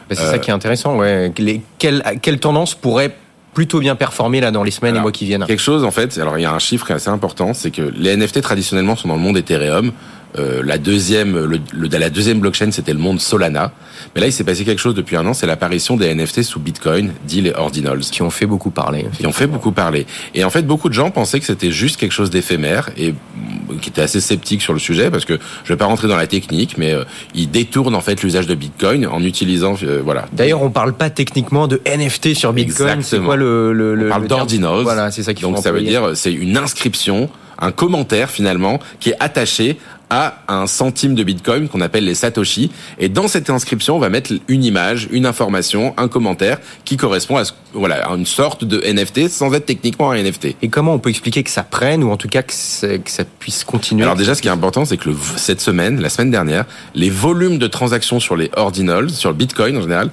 Bah, 0.08 0.16
c'est 0.16 0.24
ça 0.24 0.34
euh, 0.34 0.38
qui 0.38 0.50
est 0.50 0.54
intéressant. 0.54 0.96
Ouais. 0.96 1.32
Les, 1.38 1.62
quelle, 1.78 2.02
quelle 2.22 2.40
tendance 2.40 2.74
pourrait 2.74 3.14
plutôt 3.54 3.78
bien 3.78 3.94
performer 3.94 4.40
là 4.40 4.50
dans 4.50 4.64
les 4.64 4.70
semaines 4.72 4.96
et 4.96 5.00
mois 5.00 5.12
qui 5.12 5.26
viennent? 5.26 5.44
Quelque 5.46 5.62
chose 5.62 5.84
en 5.84 5.92
fait. 5.92 6.18
Alors 6.18 6.38
il 6.38 6.42
y 6.42 6.46
a 6.46 6.52
un 6.52 6.58
chiffre 6.58 6.86
qui 6.86 6.92
est 6.92 6.96
assez 6.96 7.10
important, 7.10 7.54
c'est 7.54 7.70
que 7.70 7.82
les 7.82 8.16
NFT 8.16 8.40
traditionnellement 8.40 8.96
sont 8.96 9.08
dans 9.08 9.16
le 9.16 9.20
monde 9.20 9.36
Ethereum. 9.36 9.92
Euh, 10.36 10.62
la 10.62 10.78
deuxième, 10.78 11.36
le, 11.44 11.58
la 11.72 12.10
deuxième 12.10 12.40
blockchain, 12.40 12.70
c'était 12.70 12.92
le 12.92 12.98
monde 12.98 13.20
Solana. 13.20 13.72
Mais 14.14 14.20
là, 14.20 14.26
il 14.26 14.32
s'est 14.32 14.44
passé 14.44 14.64
quelque 14.64 14.80
chose 14.80 14.94
depuis 14.94 15.16
un 15.16 15.26
an, 15.26 15.34
c'est 15.34 15.46
l'apparition 15.46 15.96
des 15.96 16.14
NFT 16.14 16.42
sous 16.42 16.60
Bitcoin, 16.60 17.12
dit 17.24 17.40
les 17.40 17.52
Ordinals. 17.52 18.00
Qui 18.00 18.22
ont 18.22 18.30
fait 18.30 18.46
beaucoup 18.46 18.70
parler. 18.70 19.06
Qui 19.18 19.26
ont 19.26 19.32
fait 19.32 19.46
beaucoup 19.46 19.72
parler. 19.72 20.06
Et 20.34 20.44
en 20.44 20.50
fait, 20.50 20.62
beaucoup 20.62 20.88
de 20.88 20.94
gens 20.94 21.10
pensaient 21.10 21.40
que 21.40 21.46
c'était 21.46 21.70
juste 21.70 21.96
quelque 21.96 22.12
chose 22.12 22.30
d'éphémère 22.30 22.90
et 22.96 23.12
mm, 23.12 23.78
qui 23.80 23.88
étaient 23.88 24.02
assez 24.02 24.20
sceptiques 24.20 24.62
sur 24.62 24.72
le 24.72 24.78
sujet 24.78 25.10
parce 25.10 25.24
que 25.24 25.38
je 25.64 25.72
vais 25.72 25.76
pas 25.76 25.86
rentrer 25.86 26.08
dans 26.08 26.16
la 26.16 26.26
technique, 26.26 26.76
mais 26.78 26.92
euh, 26.92 27.04
ils 27.34 27.50
détournent 27.50 27.94
en 27.94 28.00
fait 28.00 28.22
l'usage 28.22 28.46
de 28.46 28.54
Bitcoin 28.54 29.06
en 29.06 29.22
utilisant, 29.22 29.76
euh, 29.82 30.00
voilà. 30.04 30.26
D'ailleurs, 30.32 30.62
on 30.62 30.70
parle 30.70 30.92
pas 30.92 31.10
techniquement 31.10 31.68
de 31.68 31.80
NFT 31.86 32.34
sur 32.34 32.52
Bitcoin. 32.52 33.02
C'est 33.02 33.18
quoi 33.18 33.36
le, 33.36 33.72
le, 33.72 34.06
On 34.06 34.10
parle 34.10 34.28
d'Ordinals. 34.28 34.82
Voilà, 34.82 35.10
c'est 35.10 35.22
ça 35.22 35.32
qui 35.32 35.42
Donc 35.42 35.58
ça 35.58 35.72
veut 35.72 35.82
dire, 35.82 36.10
c'est 36.14 36.32
une 36.32 36.56
inscription 36.56 37.30
un 37.60 37.72
commentaire 37.72 38.30
finalement 38.30 38.78
qui 39.00 39.10
est 39.10 39.16
attaché 39.20 39.78
à 40.10 40.42
un 40.48 40.66
centime 40.66 41.14
de 41.14 41.22
Bitcoin 41.22 41.68
qu'on 41.68 41.80
appelle 41.80 42.04
les 42.04 42.14
Satoshi. 42.14 42.70
Et 42.98 43.08
dans 43.08 43.28
cette 43.28 43.50
inscription, 43.50 43.96
on 43.96 43.98
va 43.98 44.08
mettre 44.08 44.32
une 44.48 44.64
image, 44.64 45.08
une 45.10 45.26
information, 45.26 45.94
un 45.96 46.08
commentaire 46.08 46.58
qui 46.84 46.96
correspond 46.96 47.36
à, 47.36 47.42
voilà, 47.72 48.06
à 48.08 48.14
une 48.14 48.26
sorte 48.26 48.64
de 48.64 48.80
NFT 48.80 49.28
sans 49.28 49.52
être 49.54 49.66
techniquement 49.66 50.10
un 50.10 50.22
NFT. 50.22 50.56
Et 50.62 50.68
comment 50.68 50.94
on 50.94 50.98
peut 50.98 51.10
expliquer 51.10 51.42
que 51.42 51.50
ça 51.50 51.62
prenne 51.62 52.02
ou 52.02 52.10
en 52.10 52.16
tout 52.16 52.28
cas 52.28 52.42
que, 52.42 52.52
ça 52.52 53.24
puisse 53.38 53.64
continuer? 53.64 54.04
Alors 54.04 54.16
déjà, 54.16 54.34
ce 54.34 54.42
qui 54.42 54.48
est 54.48 54.52
important, 54.52 54.84
c'est 54.84 54.96
que 54.96 55.10
le, 55.10 55.16
cette 55.36 55.60
semaine, 55.60 56.00
la 56.00 56.08
semaine 56.08 56.30
dernière, 56.30 56.64
les 56.94 57.10
volumes 57.10 57.58
de 57.58 57.66
transactions 57.66 58.20
sur 58.20 58.36
les 58.36 58.50
ordinals, 58.56 59.10
sur 59.10 59.30
le 59.30 59.36
Bitcoin 59.36 59.76
en 59.76 59.82
général, 59.82 60.10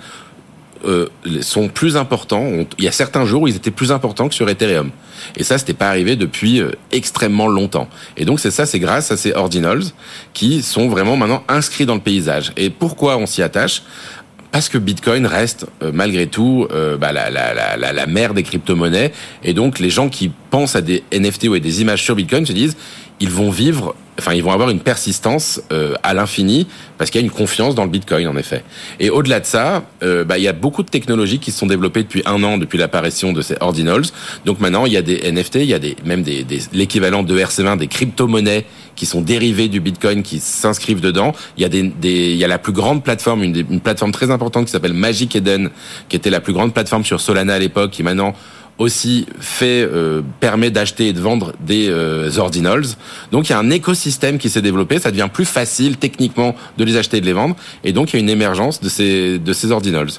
euh, 0.84 1.08
sont 1.42 1.68
plus 1.68 1.98
importants. 1.98 2.46
il 2.78 2.84
y 2.84 2.88
a 2.88 2.92
certains 2.92 3.26
jours 3.26 3.44
où 3.44 3.48
ils 3.48 3.56
étaient 3.56 3.72
plus 3.72 3.92
importants 3.92 4.28
que 4.28 4.36
sur 4.36 4.50
Ethereum. 4.50 4.92
Et 5.38 5.44
ça, 5.44 5.58
c'était 5.58 5.74
pas 5.74 5.88
arrivé 5.88 6.16
depuis 6.16 6.60
euh, 6.60 6.72
extrêmement 6.92 7.48
longtemps. 7.48 7.88
Et 8.18 8.26
donc 8.26 8.40
c'est 8.40 8.52
ça, 8.52 8.66
c'est 8.66 8.80
grâce 8.80 9.12
à 9.12 9.18
ces 9.18 9.34
ordinals 9.34 9.84
qui 10.34 10.62
sont 10.62 10.88
vraiment 10.88 11.18
maintenant 11.18 11.44
inscrits 11.48 11.86
dans 11.86 11.96
le 11.96 12.02
paysage. 12.02 12.52
Et 12.58 12.70
pourquoi 12.70 13.18
on 13.18 13.26
s'y 13.26 13.42
attache? 13.42 13.84
Parce 14.52 14.70
que 14.70 14.78
Bitcoin 14.78 15.26
reste 15.26 15.66
euh, 15.82 15.92
malgré 15.94 16.28
tout 16.28 16.68
bah, 16.70 17.12
la, 17.12 17.30
la, 17.30 17.54
la, 17.78 17.94
la, 17.94 18.06
mère 18.06 18.34
des 18.34 18.44
crypto-monnaies. 18.44 19.12
Et 19.44 19.54
donc 19.54 19.80
les 19.80 19.90
gens 19.90 20.10
qui 20.10 20.32
pensent 20.50 20.76
à 20.76 20.82
des 20.82 21.04
NFT 21.12 21.48
ou 21.48 21.54
à 21.54 21.60
des 21.60 21.82
images 21.82 22.04
sur 22.04 22.16
Bitcoin 22.16 22.46
se 22.46 22.54
disent 22.54 22.78
ils 23.20 23.30
vont 23.30 23.50
vivre 23.50 23.96
enfin 24.20 24.34
ils 24.34 24.44
vont 24.44 24.52
avoir 24.52 24.70
une 24.70 24.80
persistance 24.80 25.62
euh, 25.72 25.96
à 26.04 26.14
l'infini 26.14 26.68
parce 26.98 27.10
qu'il 27.10 27.22
y 27.22 27.24
a 27.24 27.26
une 27.26 27.32
confiance 27.32 27.76
dans 27.76 27.84
le 27.84 27.90
Bitcoin 27.90 28.28
en 28.28 28.38
effet. 28.38 28.64
Et 29.00 29.10
au-delà 29.10 29.40
de 29.40 29.46
ça, 29.46 29.84
euh, 30.04 30.24
bah, 30.24 30.38
il 30.38 30.44
y 30.44 30.48
a 30.48 30.54
beaucoup 30.54 30.84
de 30.84 30.90
technologies 30.90 31.40
qui 31.40 31.52
se 31.52 31.60
sont 31.60 31.68
développées 31.68 32.04
depuis 32.04 32.24
un 32.26 32.42
an 32.44 32.58
depuis 32.58 32.78
l'apparition 32.78 33.34
de 33.34 33.42
ces 33.42 33.56
ordinals. 33.60 34.06
Donc 34.46 34.60
maintenant 34.60 34.86
il 34.86 34.94
y 34.94 34.98
a 34.98 35.02
des 35.02 35.32
NFT, 35.32 35.56
il 35.56 35.66
y 35.66 35.74
a 35.74 35.80
des 35.80 35.96
même 36.06 36.24
des, 36.24 36.44
des 36.44 36.60
l'équivalent 36.74 37.24
de 37.24 37.38
RC20 37.38 37.78
des 37.78 37.88
crypto-monnaies 37.88 38.66
qui 38.96 39.06
sont 39.06 39.22
dérivées 39.22 39.68
du 39.68 39.82
Bitcoin 39.82 40.24
qui 40.24 40.40
s'inscrivent 40.40 41.02
dedans. 41.02 41.34
Il 41.58 41.64
y 41.64 41.66
a 41.66 41.70
des, 41.70 41.84
des 41.84 42.32
il 42.32 42.38
y 42.38 42.46
a 42.46 42.48
la 42.48 42.60
plus 42.60 42.74
grande 42.74 43.04
plateforme 43.04 43.44
une, 43.44 43.66
une 43.70 43.82
plateforme 43.82 44.12
très 44.12 44.32
importante 44.32 44.66
qui 44.66 44.72
s'appelle 44.72 44.94
Magic 44.94 45.36
Eden 45.36 45.70
qui 46.10 46.16
était 46.16 46.30
la 46.30 46.40
plus 46.40 46.54
grande 46.54 46.74
plateforme 46.74 47.04
sur 47.04 47.20
Solana 47.20 47.56
à 47.56 47.60
l'époque 47.60 47.92
qui 47.92 48.04
maintenant 48.04 48.34
aussi 48.78 49.26
fait 49.40 49.88
euh, 49.90 50.22
permet 50.40 50.70
d'acheter 50.70 51.08
et 51.08 51.14
de 51.14 51.22
vendre 51.22 51.54
des 51.60 51.88
euh, 51.90 52.30
ordinals. 52.38 52.86
Donc 53.32 53.48
il 53.48 53.52
y 53.52 53.56
a 53.56 53.60
un 53.60 53.70
écosystème 53.70 54.38
qui 54.38 54.50
s'est 54.50 54.62
développé, 54.62 55.00
ça 55.00 55.12
devient 55.12 55.30
plus 55.32 55.46
facile 55.46 55.98
techniquement 55.98 56.56
de 56.78 56.84
les 56.84 56.98
acheter 56.98 57.18
et 57.18 57.22
de 57.22 57.26
les 57.26 57.34
vendre 57.34 57.56
et 57.84 57.94
donc 57.94 58.12
il 58.12 58.18
y 58.18 58.20
a 58.20 58.20
une 58.20 58.30
émergence 58.30 58.82
de 58.82 58.90
ces 58.90 59.40
de 59.40 59.54
ces 59.54 59.72
ordinals. 59.72 60.10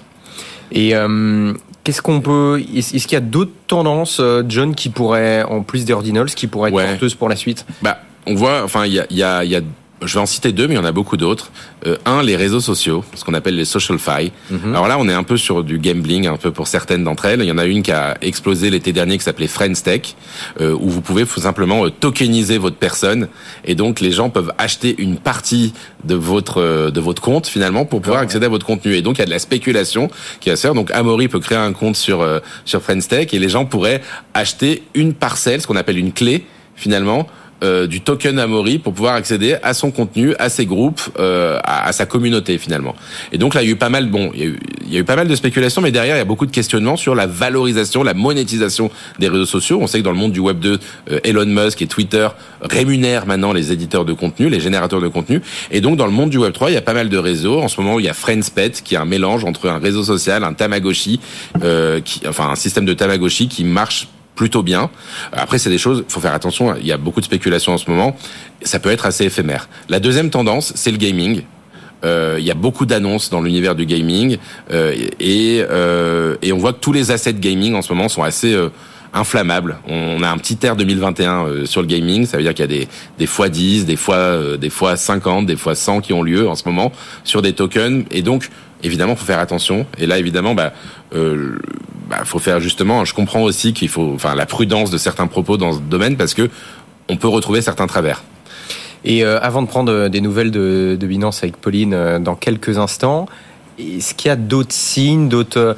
Et 0.73 0.97
euh, 0.97 1.53
qu'est-ce 1.85 2.03
qu'on 2.03 2.21
peut 2.21 2.63
est-ce 2.75 3.07
qu'il 3.07 3.13
y 3.13 3.17
a 3.17 3.21
d'autres 3.21 3.53
tendances 3.67 4.21
John 4.49 4.75
qui 4.75 4.89
pourraient 4.89 5.43
en 5.45 5.63
plus 5.63 5.85
des 5.85 5.93
ordinals 5.93 6.31
qui 6.31 6.47
pourraient 6.47 6.71
être 6.71 6.91
porteuses 6.91 7.15
pour 7.15 7.29
la 7.29 7.37
suite? 7.37 7.67
Bah 7.83 7.99
on 8.27 8.35
voit 8.35 8.63
enfin 8.65 8.87
il 8.87 8.95
y 8.95 9.01
a 9.01 9.07
il 9.11 9.17
y 9.17 9.23
a, 9.23 9.45
y 9.45 9.55
a 9.55 9.61
je 10.03 10.15
vais 10.15 10.21
en 10.21 10.27
citer 10.27 10.53
deux, 10.53 10.69
mais 10.69 10.75
il 10.75 10.77
y 10.77 10.81
en 10.81 10.85
a 10.85 10.93
beaucoup 10.93 11.17
d'autres. 11.17 11.51
Euh, 11.87 11.97
un, 12.05 12.23
les 12.23 12.37
réseaux 12.37 12.61
sociaux, 12.61 13.05
ce 13.15 13.25
qu'on 13.25 13.35
appelle 13.35 13.57
les 13.57 13.65
social 13.65 13.99
fi. 13.99 14.33
Mhm. 14.51 14.75
Alors 14.75 14.89
là, 14.89 14.97
on 14.99 15.09
est 15.09 15.15
un 15.15 15.23
peu 15.23 15.37
sur 15.37 15.65
du 15.65 15.79
gambling, 15.79 16.27
un 16.27 16.37
peu 16.37 16.51
pour 16.51 16.67
certaines 16.67 17.03
d'entre 17.05 17.25
elles. 17.25 17.41
Il 17.41 17.47
y 17.47 17.53
en 17.53 17.59
a 17.59 17.65
une 17.65 17.83
qui 17.83 17.93
a 17.93 18.17
explosé 18.21 18.71
l'été 18.71 18.93
dernier, 18.93 19.17
qui 19.17 19.25
s'appelait 19.25 19.47
Friendstech, 19.47 20.17
euh, 20.61 20.77
où 20.79 20.91
vous 20.91 21.01
pouvez 21.01 21.25
tout 21.25 21.41
simplement 21.41 21.87
euh, 21.87 21.91
tokeniser 21.91 22.59
votre 22.59 22.77
personne, 22.77 23.29
et 23.65 23.75
donc 23.75 24.01
les 24.01 24.13
gens 24.13 24.29
peuvent 24.29 24.53
acheter 24.59 24.95
une 24.99 25.17
partie 25.17 25.73
de 26.05 26.15
votre 26.15 26.61
euh, 26.61 26.91
de 26.91 27.01
votre 27.01 27.23
compte 27.23 27.47
finalement 27.47 27.85
pour 27.85 28.01
pouvoir 28.01 28.21
accéder 28.21 28.47
à 28.47 28.49
votre 28.51 28.67
contenu. 28.67 28.95
Et 28.95 29.03
donc 29.03 29.17
il 29.17 29.21
y 29.21 29.23
a 29.23 29.27
de 29.27 29.31
la 29.31 29.39
spéculation 29.39 30.11
qui 30.41 30.51
va 30.51 30.57
se 30.57 30.63
faire. 30.63 30.75
Donc 30.75 30.91
Amaury 30.91 31.29
peut 31.29 31.41
créer 31.41 31.59
un 31.59 31.73
compte 31.73 31.97
sur 31.97 32.21
euh, 32.21 32.41
sur 32.65 32.83
Friendstech, 32.83 33.33
et 33.33 33.39
les 33.39 33.49
gens 33.49 33.65
pourraient 33.65 34.03
acheter 34.35 34.83
une 34.95 35.15
parcelle, 35.15 35.61
ce 35.63 35.67
qu'on 35.67 35.77
appelle 35.77 35.99
une 35.99 36.13
clé 36.13 36.45
finalement 36.75 37.27
euh, 37.65 37.87
du 37.87 38.03
token 38.03 38.39
Amori 38.39 38.79
pour 38.79 38.93
pouvoir 38.93 39.15
accéder 39.15 39.57
à 39.63 39.73
son 39.73 39.91
contenu, 39.91 40.35
à 40.39 40.51
ses 40.51 40.67
groupes, 40.67 41.01
euh, 41.19 41.59
à, 41.65 41.91
sa 41.93 42.05
communauté 42.05 42.59
finalement. 42.59 42.95
Et 43.33 43.39
donc 43.39 43.55
là, 43.55 43.63
il 43.63 43.67
y 43.67 43.69
a 43.71 43.73
eu 43.73 43.77
pas 43.77 43.89
mal, 43.89 44.11
bon, 44.11 44.31
il 44.35 44.41
y, 44.41 44.43
a 44.43 44.47
eu, 44.47 44.61
il 44.85 44.93
y 44.93 44.97
a 44.99 45.01
eu 45.01 45.05
pas 45.05 45.17
mal 45.17 45.27
de 45.27 45.35
spéculations, 45.35 45.81
mais 45.81 45.91
derrière, 45.91 46.17
il 46.17 46.19
y 46.19 46.23
a 46.23 46.27
beaucoup 46.27 46.45
de 46.45 46.51
questionnements 46.51 46.97
sur 46.97 47.15
la 47.15 47.27
valorisation, 47.27 48.03
la 48.03 48.13
monétisation 48.13 48.91
des 49.19 49.29
réseaux 49.29 49.47
sociaux. 49.47 49.79
On 49.81 49.87
sait 49.87 50.01
que 50.01 50.05
dans 50.05 50.11
le 50.11 50.19
monde 50.19 50.33
du 50.33 50.41
Web 50.41 50.59
2, 50.59 50.79
euh, 51.13 51.21
Elon 51.25 51.47
Musk 51.47 51.81
et 51.81 51.87
Twitter 51.87 52.29
rémunèrent 52.61 53.27
maintenant 53.27 53.55
les 53.55 53.73
éditeurs 53.73 54.05
de 54.05 54.13
contenu, 54.13 54.51
les 54.51 54.61
générateurs 54.61 55.01
de 55.01 55.09
contenu. 55.09 55.41
Et 55.71 55.81
donc 55.81 55.97
dans 55.97 56.07
le 56.07 56.13
monde 56.13 56.29
du 56.29 56.37
Web 56.37 56.53
3, 56.53 56.71
il 56.71 56.75
y 56.75 56.79
a 56.79 56.83
pas 56.83 56.95
mal 56.95 57.09
de 57.09 57.19
réseaux. 57.19 57.61
En 57.63 57.69
ce 57.69 57.81
moment, 57.81 57.99
il 57.99 58.05
y 58.05 58.11
a 58.11 58.15
Friendspet, 58.15 58.73
qui 58.85 58.97
est 58.97 58.99
un 58.99 59.07
mélange 59.07 59.45
entre 59.45 59.71
un 59.71 59.79
réseau 59.79 60.03
social, 60.03 60.45
un 60.45 60.53
Tamagotchi, 60.53 61.21
qui, 62.05 62.21
enfin 62.29 62.51
un 62.51 62.55
système 62.55 62.85
de 62.85 62.93
Tamagotchi 62.93 63.49
qui 63.49 63.65
marche 63.65 64.09
plutôt 64.37 64.63
bien. 64.63 64.91
Après, 65.33 65.59
c'est 65.59 65.71
des 65.71 65.79
choses, 65.79 66.05
faut 66.09 66.21
faire 66.21 66.35
attention, 66.35 66.77
il 66.77 66.87
y 66.87 66.93
a 66.93 66.99
beaucoup 66.99 67.21
de 67.21 67.25
spéculation 67.25 67.73
en 67.73 67.79
ce 67.79 67.91
moment, 67.91 68.17
ça 68.63 68.79
peut 68.79 68.91
être 68.91 69.07
assez 69.07 69.25
éphémère. 69.25 69.69
La 69.89 69.99
deuxième 69.99 70.31
tendance, 70.31 70.73
c'est 70.77 70.93
le 70.93 70.99
gaming. 70.99 71.43
Euh, 72.05 72.37
il 72.39 72.45
y 72.45 72.51
a 72.51 72.55
beaucoup 72.55 72.85
d'annonces 72.85 73.31
dans 73.31 73.41
l'univers 73.41 73.75
du 73.75 73.87
gaming 73.87 74.37
euh, 74.71 74.95
et, 75.19 75.65
euh, 75.69 76.37
et 76.43 76.53
on 76.53 76.59
voit 76.59 76.75
que 76.75 76.79
tous 76.79 76.93
les 76.93 77.11
assets 77.11 77.33
gaming 77.33 77.75
en 77.75 77.81
ce 77.81 77.93
moment 77.93 78.09
sont 78.11 78.23
assez 78.23 78.53
euh, 78.53 78.69
inflammables. 79.15 79.79
On 79.89 80.23
a 80.23 80.29
un 80.29 80.37
petit 80.37 80.59
air 80.63 80.77
2021 80.77 81.47
euh, 81.47 81.65
sur 81.65 81.81
le 81.81 81.87
gaming, 81.87 82.27
ça 82.27 82.37
veut 82.37 82.43
dire 82.43 82.53
qu'il 82.53 82.71
y 82.71 82.75
a 82.75 82.81
des 82.81 82.89
des 83.19 83.27
fois 83.27 83.49
10, 83.49 83.87
des 83.87 83.97
fois 83.97 84.59
des 84.59 84.69
fois 84.69 84.97
50, 84.97 85.47
des 85.47 85.57
fois 85.57 85.75
100 85.75 86.03
qui 86.03 86.13
ont 86.13 86.23
lieu 86.23 86.47
en 86.47 86.55
ce 86.55 86.65
moment 86.67 86.93
sur 87.25 87.41
des 87.41 87.55
tokens 87.55 88.05
et 88.11 88.21
donc 88.21 88.51
évidemment 88.83 89.17
faut 89.17 89.25
faire 89.25 89.39
attention 89.39 89.87
et 89.97 90.07
là 90.07 90.19
évidemment 90.19 90.55
bah 90.55 90.75
euh, 91.15 91.59
bah, 92.09 92.19
faut 92.25 92.39
faire 92.39 92.61
justement. 92.61 93.05
Je 93.05 93.15
comprends 93.15 93.43
aussi 93.43 93.73
qu'il 93.73 93.89
faut, 93.89 94.13
enfin, 94.15 94.35
la 94.35 94.47
prudence 94.47 94.91
de 94.91 94.99
certains 94.99 95.27
propos 95.27 95.57
dans 95.57 95.73
ce 95.73 95.81
domaine 95.81 96.17
parce 96.17 96.35
que 96.35 96.49
on 97.09 97.17
peut 97.17 97.29
retrouver 97.29 97.63
certains 97.63 97.87
travers. 97.87 98.23
Et 99.05 99.25
euh, 99.25 99.39
avant 99.41 99.63
de 99.63 99.69
prendre 99.69 99.93
euh, 99.93 100.09
des 100.09 100.21
nouvelles 100.21 100.51
de, 100.51 100.97
de 100.99 101.07
Binance 101.07 101.43
avec 101.43 101.57
Pauline 101.59 101.95
euh, 101.95 102.19
dans 102.19 102.35
quelques 102.35 102.79
instants, 102.79 103.27
est-ce 103.79 104.15
qu'il 104.15 104.29
y 104.29 104.33
a 104.33 104.37
d'autres 104.37 104.73
signes, 104.73 105.29
d'autres 105.29 105.77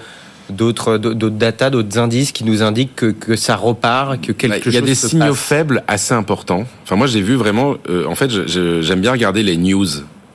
d'autres 0.49 0.97
d'autres 0.97 1.29
data, 1.37 1.69
d'autres 1.69 1.99
indices 1.99 2.33
qui 2.33 2.45
nous 2.45 2.63
indiquent 2.63 2.97
que, 2.97 3.07
que 3.11 3.37
ça 3.37 3.55
repart, 3.57 4.19
que 4.21 4.33
quelque 4.33 4.65
chose 4.65 4.73
Il 4.73 4.75
y 4.75 4.79
a 4.79 4.81
des 4.81 4.95
signaux 4.95 5.27
passe? 5.35 5.37
faibles 5.39 5.83
assez 5.89 6.15
importants. 6.15 6.65
Enfin, 6.85 6.97
moi, 6.97 7.07
j'ai 7.07 7.21
vu 7.21 7.35
vraiment. 7.35 7.75
euh, 7.91 8.07
en 8.07 8.15
fait, 8.15 8.31
j'aime 8.47 9.01
bien 9.01 9.13
regarder 9.13 9.43
les 9.43 9.59
news. 9.59 9.87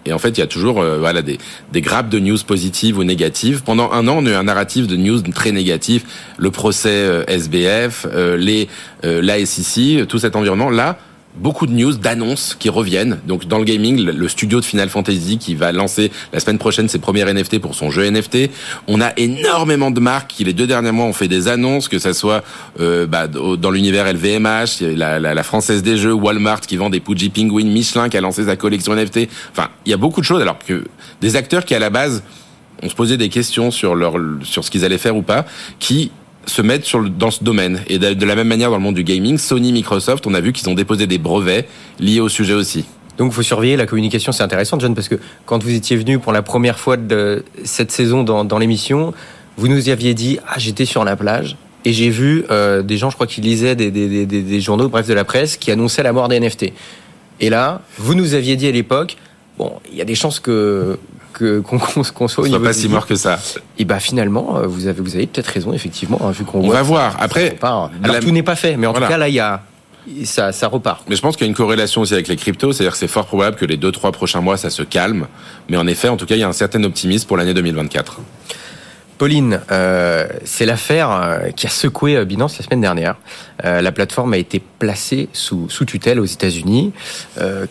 Et 0.06 0.14
en 0.14 0.20
fait, 0.20 0.30
il 0.30 0.40
y 0.40 0.44
a 0.44 0.48
toujours 0.48 0.82
euh, 0.82 0.98
voilà 1.00 1.22
des, 1.22 1.38
des 1.72 1.82
grappes 1.82 2.10
de 2.10 2.20
news 2.20 2.38
positives 2.46 2.98
ou 2.98 3.04
négatives. 3.04 3.64
Pendant 3.64 3.92
un 3.92 4.08
an, 4.08 4.18
on 4.20 4.26
a 4.26 4.32
eu 4.32 4.34
un 4.34 4.44
narratif 4.44 4.88
de 4.88 4.96
news 4.96 5.22
très 5.34 5.52
négatif. 5.52 6.04
Le 6.38 6.52
procès 6.52 6.90
euh, 6.90 7.24
SBF, 7.28 8.06
euh, 8.12 8.38
les 8.38 8.68
euh, 9.06 9.22
la 9.22 9.44
SEC, 9.46 10.08
tout 10.08 10.20
cet 10.20 10.36
environnement. 10.36 10.70
Là, 10.70 10.98
beaucoup 11.36 11.66
de 11.66 11.72
news, 11.74 11.94
d'annonces 11.94 12.56
qui 12.60 12.70
reviennent. 12.70 13.20
Donc 13.28 13.46
dans 13.48 13.58
le 13.58 13.64
gaming, 13.64 14.00
le- 14.04 14.28
studio 14.28 14.60
de 14.60 14.66
Final 14.66 14.90
Fantasy 14.90 15.38
qui 15.38 15.56
va 15.56 15.72
lancer 15.72 16.12
la 16.32 16.40
semaine 16.40 16.58
prochaine 16.58 16.88
ses 16.88 17.00
premières 17.00 17.28
NFT 17.34 17.60
pour 17.60 17.76
son 17.76 17.90
jeu 17.90 18.10
NFT. 18.10 18.50
On 18.88 19.02
a 19.02 19.12
énormément 19.18 19.92
de 19.92 20.00
marques 20.00 20.30
qui 20.32 20.44
les 20.44 20.54
deux 20.54 20.68
derniers 20.68 20.92
mois 20.92 21.06
ont 21.06 21.14
fait 21.14 21.28
des 21.28 21.48
annonces, 21.48 21.88
que 21.88 22.00
ça 22.00 22.14
soit 22.14 22.44
euh, 22.80 23.06
bah, 23.08 23.28
dans 23.28 23.72
l'univers 23.72 24.12
LVMH, 24.12 24.82
la, 24.96 25.20
la, 25.20 25.34
la 25.34 25.44
française 25.44 25.84
des 25.84 25.98
jeux, 25.98 26.14
Walmart 26.14 26.62
qui 26.62 26.78
vend 26.78 26.90
des 26.90 27.00
Pudgy 27.00 27.30
Penguin, 27.30 27.66
Michelin 27.66 28.10
qui 28.10 28.18
a 28.18 28.22
lancé 28.22 28.46
sa 28.46 28.56
collection 28.56 28.96
NFT. 28.96 29.28
Enfin, 29.52 29.70
il 29.86 29.90
y 29.90 29.94
a 29.94 29.98
beaucoup 29.98 30.22
de 30.22 30.26
choses 30.26 30.42
alors 30.42 30.60
que 30.60 30.84
des 31.22 31.36
acteurs 31.36 31.66
qui 31.66 31.74
à 31.76 31.80
la 31.80 31.90
base 31.90 32.24
on 32.82 32.90
se 32.90 32.96
posait 32.96 33.18
des 33.18 33.30
questions 33.30 33.72
sur 33.72 33.96
leur 33.96 34.16
sur 34.42 34.64
ce 34.66 34.70
qu'ils 34.72 34.84
allaient 34.84 34.98
faire 34.98 35.16
ou 35.16 35.22
pas, 35.22 35.46
qui 35.80 36.12
se 36.46 36.62
le, 36.62 37.10
dans 37.10 37.32
ce 37.32 37.44
domaine. 37.44 37.82
Et 37.88 38.00
de, 38.00 38.26
la 38.26 38.36
même 38.36 38.48
manière 38.48 38.70
dans 38.70 38.78
le 38.78 38.82
monde 38.84 38.96
du 38.96 39.04
gaming, 39.04 39.38
Sony, 39.38 39.72
Microsoft, 39.72 40.28
on 40.28 40.34
a 40.34 40.42
vu 40.42 40.54
qu'ils 40.54 40.70
ont 40.70 40.74
déposé 40.74 41.08
des 41.08 41.18
brevets 41.18 41.68
liés 42.00 42.20
au 42.20 42.30
sujet 42.30 42.54
aussi. 42.54 42.86
Donc, 43.18 43.32
il 43.32 43.36
faut 43.36 43.44
surveiller 43.44 43.78
la 43.78 43.86
communication. 43.86 44.32
C'est 44.32 44.44
intéressant, 44.44 44.80
John, 44.80 44.96
parce 44.96 45.08
que 45.08 45.16
quand 45.46 45.62
vous 45.64 45.74
étiez 45.74 45.96
venu 45.96 46.20
pour 46.20 46.32
la 46.32 46.42
première 46.42 46.80
fois 46.80 46.98
de 46.98 47.46
cette 47.64 47.92
saison 47.92 48.24
dans, 48.24 48.58
l'émission, 48.58 49.14
vous 49.58 49.68
nous 49.68 49.90
aviez 49.90 50.14
dit 50.14 50.40
ah 50.48 50.56
j'étais 50.58 50.86
sur 50.86 51.04
la 51.04 51.16
plage 51.16 51.56
et 51.86 51.94
j'ai 51.94 52.10
vu 52.10 52.46
euh, 52.50 52.82
des 52.82 52.98
gens, 52.98 53.10
je 53.10 53.16
crois, 53.16 53.28
qui 53.28 53.42
lisaient 53.42 53.76
des, 53.76 53.92
des, 53.92 54.26
des- 54.26 54.42
des 54.42 54.62
journaux, 54.62 54.90
bref, 54.90 55.08
de 55.08 55.14
la 55.14 55.26
presse, 55.26 55.58
qui 55.58 55.70
annonçaient 55.70 56.04
la 56.04 56.14
mort 56.14 56.28
des 56.28 56.40
NFT. 56.40 56.72
Et 57.40 57.50
là, 57.50 57.82
vous 57.98 58.16
nous 58.16 58.34
aviez 58.34 58.56
dit 58.56 58.68
à 58.68 58.72
l'époque, 58.72 59.18
bon, 59.58 59.74
il 59.92 59.98
y 59.98 60.02
a 60.02 60.06
des 60.06 60.16
chances 60.16 60.40
que 60.40 60.98
que- 61.34 61.60
qu'on 61.60 61.78
qu'on 61.80 62.28
soit 62.28 62.44
au 62.44 62.48
niveau 62.48 62.60
pas 62.64 62.74
si 62.74 62.88
mort 62.88 63.06
que 63.08 63.16
ça. 63.16 63.40
Et 63.78 63.86
bah 63.86 64.00
finalement, 64.00 64.58
euh, 64.58 64.68
vous 64.68 64.88
avez 64.88 65.02
vous 65.02 65.16
avez 65.16 65.26
peut-être 65.28 65.48
raison, 65.48 65.74
effectivement, 65.74 66.20
hein, 66.24 66.32
vu 66.32 66.44
qu'on 66.46 66.60
On 66.60 66.66
voit 66.68 66.76
va 66.76 66.82
voir. 66.84 67.18
Après, 67.20 67.58
Alors 67.62 67.90
la- 68.04 68.20
tout 68.20 68.32
n'est 68.32 68.44
pas 68.44 68.56
fait, 68.56 68.78
mais 68.78 68.88
en 68.88 68.92
Voilà. 68.92 69.08
tout 69.08 69.12
cas 69.12 69.18
là, 69.18 69.28
il 69.30 69.36
y 69.36 69.40
a 69.40 69.62
ça, 70.26 70.52
ça 70.52 70.68
repart. 70.68 71.04
Mais 71.10 71.16
je 71.16 71.22
pense 71.22 71.36
qu'il 71.38 71.46
y 71.46 71.48
a 71.48 71.50
une 71.50 71.56
corrélation 71.56 72.02
aussi 72.02 72.14
avec 72.14 72.28
les 72.28 72.36
cryptos, 72.36 72.74
c'est-à-dire 72.74 72.92
que 72.92 72.98
c'est 72.98 73.08
fort 73.08 73.26
probable 73.26 73.56
que 73.56 73.66
les 73.66 73.78
deux 73.78 73.92
trois 73.92 74.12
prochains 74.12 74.42
mois 74.42 74.58
ça 74.58 74.70
se 74.70 74.84
calme. 74.84 75.28
Mais 75.70 75.78
en 75.78 75.88
effet, 75.88 76.10
en 76.10 76.18
tout 76.18 76.26
cas, 76.26 76.36
il 76.36 76.40
y 76.42 76.44
a 76.44 76.48
un 76.50 76.54
certain 76.54 76.84
optimisme 76.84 77.26
pour 77.28 77.38
l'année 77.38 77.54
2024. 77.54 78.20
Pauline, 79.18 79.62
euh, 79.72 80.28
c'est 80.44 80.66
l'affaire 80.66 81.12
euh, 81.12 81.50
qui 81.52 81.68
a 81.68 81.70
secoué 81.70 82.16
euh, 82.16 82.26
Binance 82.26 82.58
la 82.58 82.66
semaine 82.66 82.82
dernière. 82.82 83.16
La 83.64 83.94
plateforme 83.94 84.34
a 84.34 84.38
été 84.38 84.62
placée 84.80 85.30
sous, 85.32 85.70
sous 85.70 85.86
tutelle 85.86 86.20
aux 86.20 86.26
États-Unis. 86.26 86.92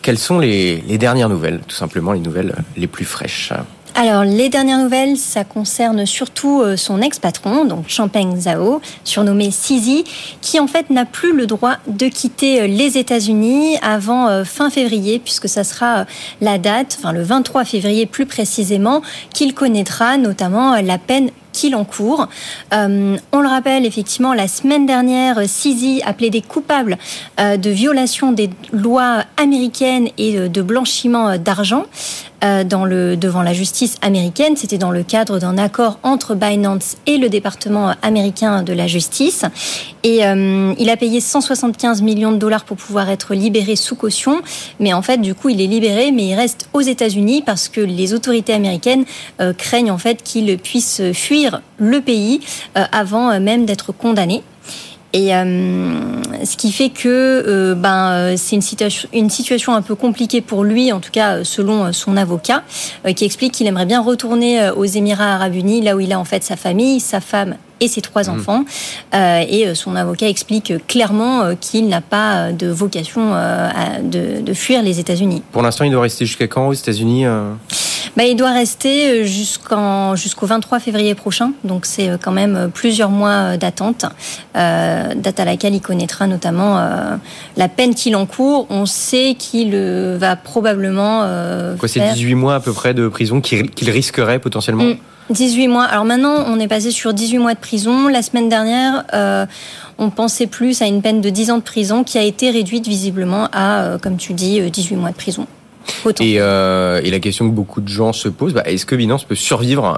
Quelles 0.01 0.17
sont 0.17 0.39
les 0.39 0.97
dernières 0.97 1.29
nouvelles 1.29 1.59
Tout 1.67 1.75
simplement 1.75 2.13
les 2.13 2.19
nouvelles 2.19 2.55
les 2.75 2.87
plus 2.87 3.05
fraîches? 3.05 3.53
Alors, 3.95 4.23
les 4.23 4.49
dernières 4.49 4.79
nouvelles, 4.79 5.17
ça 5.17 5.43
concerne 5.43 6.07
surtout 6.07 6.61
euh, 6.61 6.75
son 6.75 6.99
ex-patron, 6.99 7.63
donc 7.65 7.89
Champagne 7.89 8.35
Zhao, 8.39 8.81
surnommé 9.03 9.51
Sisi, 9.51 10.03
qui 10.41 10.59
en 10.59 10.65
fait 10.65 10.89
n'a 10.89 11.05
plus 11.05 11.31
le 11.31 11.45
droit 11.45 11.75
de 11.85 12.07
quitter 12.07 12.61
euh, 12.61 12.67
les 12.67 12.97
États-Unis 12.97 13.77
avant 13.83 14.29
euh, 14.29 14.45
fin 14.45 14.71
février, 14.71 15.19
puisque 15.19 15.47
ça 15.47 15.63
sera 15.63 16.07
la 16.41 16.57
date, 16.57 16.97
enfin 16.99 17.11
le 17.11 17.21
23 17.21 17.65
février 17.65 18.07
plus 18.07 18.25
précisément, 18.25 19.03
qu'il 19.31 19.53
connaîtra 19.53 20.17
notamment 20.17 20.81
la 20.81 20.97
peine 20.97 21.29
qu'il 21.53 21.75
encourt. 21.75 22.27
Euh, 22.73 23.15
on 23.31 23.39
le 23.39 23.47
rappelle, 23.47 23.85
effectivement, 23.85 24.33
la 24.33 24.49
semaine 24.49 24.85
dernière, 24.85 25.47
Sisi 25.47 26.01
a 26.05 26.13
plaidé 26.13 26.41
coupable 26.41 26.97
euh, 27.39 27.55
de 27.55 27.69
violation 27.69 28.33
des 28.33 28.49
lois 28.73 29.23
américaines 29.37 30.09
et 30.17 30.49
de 30.49 30.61
blanchiment 30.61 31.29
euh, 31.29 31.37
d'argent 31.37 31.85
dans 32.65 32.83
le, 32.83 33.15
devant 33.15 33.41
la 33.41 33.53
justice 33.53 33.95
américaine. 34.01 34.57
C'était 34.57 34.77
dans 34.77 34.91
le 34.91 35.03
cadre 35.03 35.39
d'un 35.39 35.57
accord 35.57 35.97
entre 36.03 36.35
Binance 36.35 36.97
et 37.05 37.17
le 37.17 37.29
département 37.29 37.93
américain 38.01 38.63
de 38.63 38.73
la 38.73 38.85
justice. 38.85 39.45
Et 40.03 40.23
il 40.23 40.89
a 40.89 40.97
payé 40.97 41.21
175 41.21 42.01
millions 42.01 42.33
de 42.33 42.37
dollars 42.37 42.65
pour 42.65 42.75
pouvoir 42.75 43.09
être 43.09 43.33
libéré 43.33 43.77
sous 43.77 43.95
caution. 43.95 44.41
Mais 44.81 44.91
en 44.91 45.01
fait, 45.01 45.19
du 45.19 45.33
coup, 45.33 45.47
il 45.47 45.61
est 45.61 45.67
libéré, 45.67 46.11
mais 46.11 46.25
il 46.25 46.35
reste 46.35 46.67
aux 46.73 46.81
États-Unis 46.81 47.43
parce 47.45 47.69
que 47.69 47.79
les 47.79 48.13
autorités 48.13 48.51
américaines 48.51 49.05
craignent 49.57 49.91
en 49.91 49.97
fait 49.97 50.21
qu'il 50.21 50.57
puisse 50.57 51.01
fuir 51.13 51.42
le 51.77 52.01
pays 52.01 52.41
euh, 52.77 52.83
avant 52.91 53.31
euh, 53.31 53.39
même 53.39 53.65
d'être 53.65 53.91
condamné. 53.91 54.43
Et 55.15 55.27
ce 55.27 56.57
qui 56.57 56.71
fait 56.71 56.89
que 56.89 57.75
ben 57.77 58.35
c'est 58.35 58.55
une 58.55 58.63
situation 58.63 59.07
une 59.13 59.29
situation 59.29 59.75
un 59.75 59.83
peu 59.83 59.93
compliquée 59.93 60.41
pour 60.41 60.63
lui, 60.63 60.91
en 60.91 60.99
tout 60.99 61.11
cas 61.11 61.43
selon 61.43 61.93
son 61.93 62.17
avocat, 62.17 62.63
qui 63.15 63.23
explique 63.23 63.51
qu'il 63.51 63.67
aimerait 63.67 63.85
bien 63.85 64.01
retourner 64.01 64.71
aux 64.71 64.85
Émirats 64.85 65.35
Arabes 65.35 65.53
Unis, 65.53 65.81
là 65.81 65.95
où 65.95 65.99
il 65.99 66.11
a 66.13 66.19
en 66.19 66.25
fait 66.25 66.43
sa 66.43 66.55
famille, 66.55 66.99
sa 66.99 67.21
femme 67.21 67.57
et 67.83 67.87
ses 67.87 68.01
trois 68.01 68.23
mmh. 68.23 68.29
enfants. 68.29 68.65
Euh, 69.13 69.43
et 69.47 69.67
euh, 69.67 69.75
son 69.75 69.95
avocat 69.95 70.29
explique 70.29 70.73
clairement 70.87 71.41
euh, 71.41 71.53
qu'il 71.59 71.87
n'a 71.87 72.01
pas 72.01 72.51
de 72.51 72.67
vocation 72.67 73.33
de, 74.03 74.53
fuir 74.53 74.83
les 74.83 74.99
États-Unis. 74.99 75.41
Pour 75.51 75.61
l'instant, 75.61 75.83
il 75.83 75.91
doit 75.91 76.01
rester 76.01 76.25
jusqu'à 76.25 76.47
quand 76.47 76.67
aux 76.67 76.73
États-Unis 76.73 77.25
bah, 78.17 78.23
il 78.23 78.35
doit 78.35 78.51
rester 78.51 79.25
jusqu'en 79.25 80.15
jusqu'au 80.15 80.45
23 80.45 80.79
février 80.79 81.15
prochain, 81.15 81.51
donc 81.63 81.85
c'est 81.85 82.11
quand 82.21 82.31
même 82.31 82.69
plusieurs 82.73 83.09
mois 83.09 83.57
d'attente, 83.57 84.05
date 84.53 85.39
à 85.39 85.45
laquelle 85.45 85.75
il 85.75 85.81
connaîtra 85.81 86.27
notamment 86.27 86.79
la 87.57 87.67
peine 87.69 87.95
qu'il 87.95 88.15
encourt. 88.15 88.67
On 88.69 88.85
sait 88.85 89.35
qu'il 89.37 89.75
va 89.75 90.35
probablement. 90.35 91.27
Quoi, 91.77 91.87
c'est 91.87 92.13
18 92.13 92.35
mois 92.35 92.55
à 92.55 92.59
peu 92.59 92.73
près 92.73 92.93
de 92.93 93.07
prison 93.07 93.41
qu'il 93.41 93.89
risquerait 93.89 94.39
potentiellement. 94.39 94.83
Mmh. 94.83 94.97
18 95.29 95.67
mois. 95.67 95.83
Alors 95.83 96.05
maintenant, 96.05 96.45
on 96.47 96.59
est 96.59 96.67
passé 96.67 96.91
sur 96.91 97.13
18 97.13 97.37
mois 97.39 97.53
de 97.53 97.59
prison. 97.59 98.07
La 98.07 98.21
semaine 98.21 98.49
dernière, 98.49 99.05
euh, 99.13 99.45
on 99.97 100.09
pensait 100.09 100.47
plus 100.47 100.81
à 100.81 100.85
une 100.85 101.01
peine 101.01 101.21
de 101.21 101.29
10 101.29 101.51
ans 101.51 101.57
de 101.57 101.63
prison 101.63 102.03
qui 102.03 102.17
a 102.17 102.23
été 102.23 102.49
réduite 102.51 102.87
visiblement 102.87 103.47
à, 103.51 103.83
euh, 103.83 103.97
comme 103.97 104.17
tu 104.17 104.33
dis, 104.33 104.59
18 104.69 104.95
euh, 104.95 104.99
mois 104.99 105.11
de 105.11 105.15
prison. 105.15 105.47
Et, 106.21 106.37
la 106.39 107.19
question 107.19 107.49
que 107.49 107.53
beaucoup 107.53 107.81
de 107.81 107.87
gens 107.87 108.13
se 108.13 108.29
posent, 108.29 108.53
bah, 108.53 108.63
est-ce 108.65 108.85
que 108.85 108.95
Binance 108.95 109.23
peut 109.23 109.35
survivre 109.35 109.97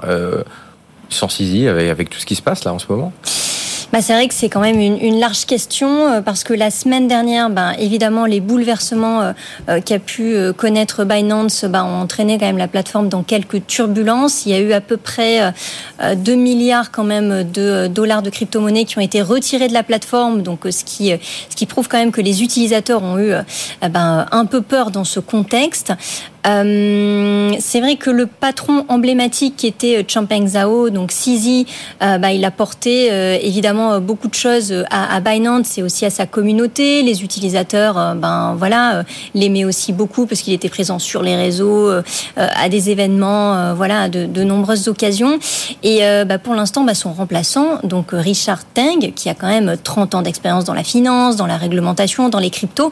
sans 1.08 1.28
CISI 1.28 1.68
avec, 1.68 1.88
avec 1.88 2.10
tout 2.10 2.18
ce 2.18 2.26
qui 2.26 2.34
se 2.34 2.42
passe 2.42 2.64
là 2.64 2.72
en 2.72 2.78
ce 2.78 2.86
moment? 2.88 3.12
Bah, 3.96 4.02
c'est 4.02 4.12
vrai 4.12 4.28
que 4.28 4.34
c'est 4.34 4.50
quand 4.50 4.60
même 4.60 4.78
une, 4.78 5.18
large 5.18 5.46
question 5.46 5.88
euh, 6.08 6.20
parce 6.20 6.44
que 6.44 6.52
la 6.52 6.70
semaine 6.70 7.08
dernière, 7.08 7.48
ben, 7.48 7.72
évidemment, 7.78 8.26
les 8.26 8.40
bouleversements 8.40 9.22
euh, 9.22 9.32
euh, 9.70 9.80
qu'a 9.80 9.98
pu 9.98 10.36
connaître 10.54 11.04
Binance 11.04 11.64
ben, 11.64 11.82
ont 11.82 12.02
entraîné 12.02 12.36
quand 12.36 12.44
même 12.44 12.58
la 12.58 12.68
plateforme 12.68 13.08
dans 13.08 13.22
quelques 13.22 13.66
turbulences. 13.66 14.44
Il 14.44 14.52
y 14.52 14.54
a 14.54 14.60
eu 14.60 14.74
à 14.74 14.82
peu 14.82 14.98
près 14.98 15.50
2 16.14 16.34
milliards 16.34 16.90
quand 16.90 17.04
même 17.04 17.50
de 17.50 17.86
dollars 17.86 18.20
de 18.20 18.28
crypto-monnaies 18.28 18.84
qui 18.84 18.98
ont 18.98 19.00
été 19.00 19.22
retirés 19.22 19.68
de 19.68 19.72
la 19.72 19.82
plateforme, 19.82 20.42
donc 20.42 20.66
ce 20.68 20.84
qui, 20.84 21.66
prouve 21.66 21.88
quand 21.88 21.98
même 21.98 22.12
que 22.12 22.20
les 22.20 22.42
utilisateurs 22.42 23.02
ont 23.02 23.18
eu 23.18 23.32
un 23.80 24.44
peu 24.44 24.60
peur 24.60 24.90
dans 24.90 25.04
ce 25.04 25.20
contexte. 25.20 25.94
Euh, 26.46 27.52
c'est 27.58 27.80
vrai 27.80 27.96
que 27.96 28.10
le 28.10 28.26
patron 28.26 28.84
emblématique 28.88 29.56
qui 29.56 29.66
était 29.66 29.98
euh, 29.98 30.02
Champeng 30.06 30.46
Zhao, 30.46 30.90
donc 30.90 31.10
Sisi, 31.10 31.66
euh, 32.02 32.18
bah, 32.18 32.32
il 32.32 32.44
a 32.44 32.50
porté 32.50 33.06
évidemment 33.42 34.00
beaucoup 34.00 34.28
de 34.28 34.34
choses 34.34 34.72
à, 34.90 35.20
Binance 35.20 35.78
et 35.78 35.82
aussi 35.82 36.04
à 36.04 36.10
sa 36.10 36.26
communauté. 36.26 37.02
Les 37.02 37.22
utilisateurs, 37.22 38.14
ben 38.14 38.54
voilà, 38.58 39.04
l'aimaient 39.34 39.64
aussi 39.64 39.92
beaucoup 39.92 40.26
parce 40.26 40.40
qu'il 40.40 40.52
était 40.52 40.68
présent 40.68 40.98
sur 40.98 41.22
les 41.22 41.36
réseaux, 41.36 41.90
à 42.36 42.68
des 42.68 42.90
événements, 42.90 43.74
voilà, 43.74 44.08
de, 44.08 44.26
de, 44.26 44.44
nombreuses 44.44 44.88
occasions. 44.88 45.38
Et 45.82 46.00
bah, 46.26 46.38
pour 46.38 46.54
l'instant, 46.54 46.84
bah, 46.84 46.94
son 46.94 47.12
remplaçant, 47.12 47.78
donc 47.82 48.08
Richard 48.12 48.64
Teng, 48.64 49.12
qui 49.14 49.28
a 49.28 49.34
quand 49.34 49.48
même 49.48 49.76
30 49.82 50.14
ans 50.14 50.22
d'expérience 50.22 50.64
dans 50.64 50.74
la 50.74 50.84
finance, 50.84 51.36
dans 51.36 51.46
la 51.46 51.56
réglementation, 51.56 52.28
dans 52.28 52.40
les 52.40 52.50
cryptos, 52.50 52.90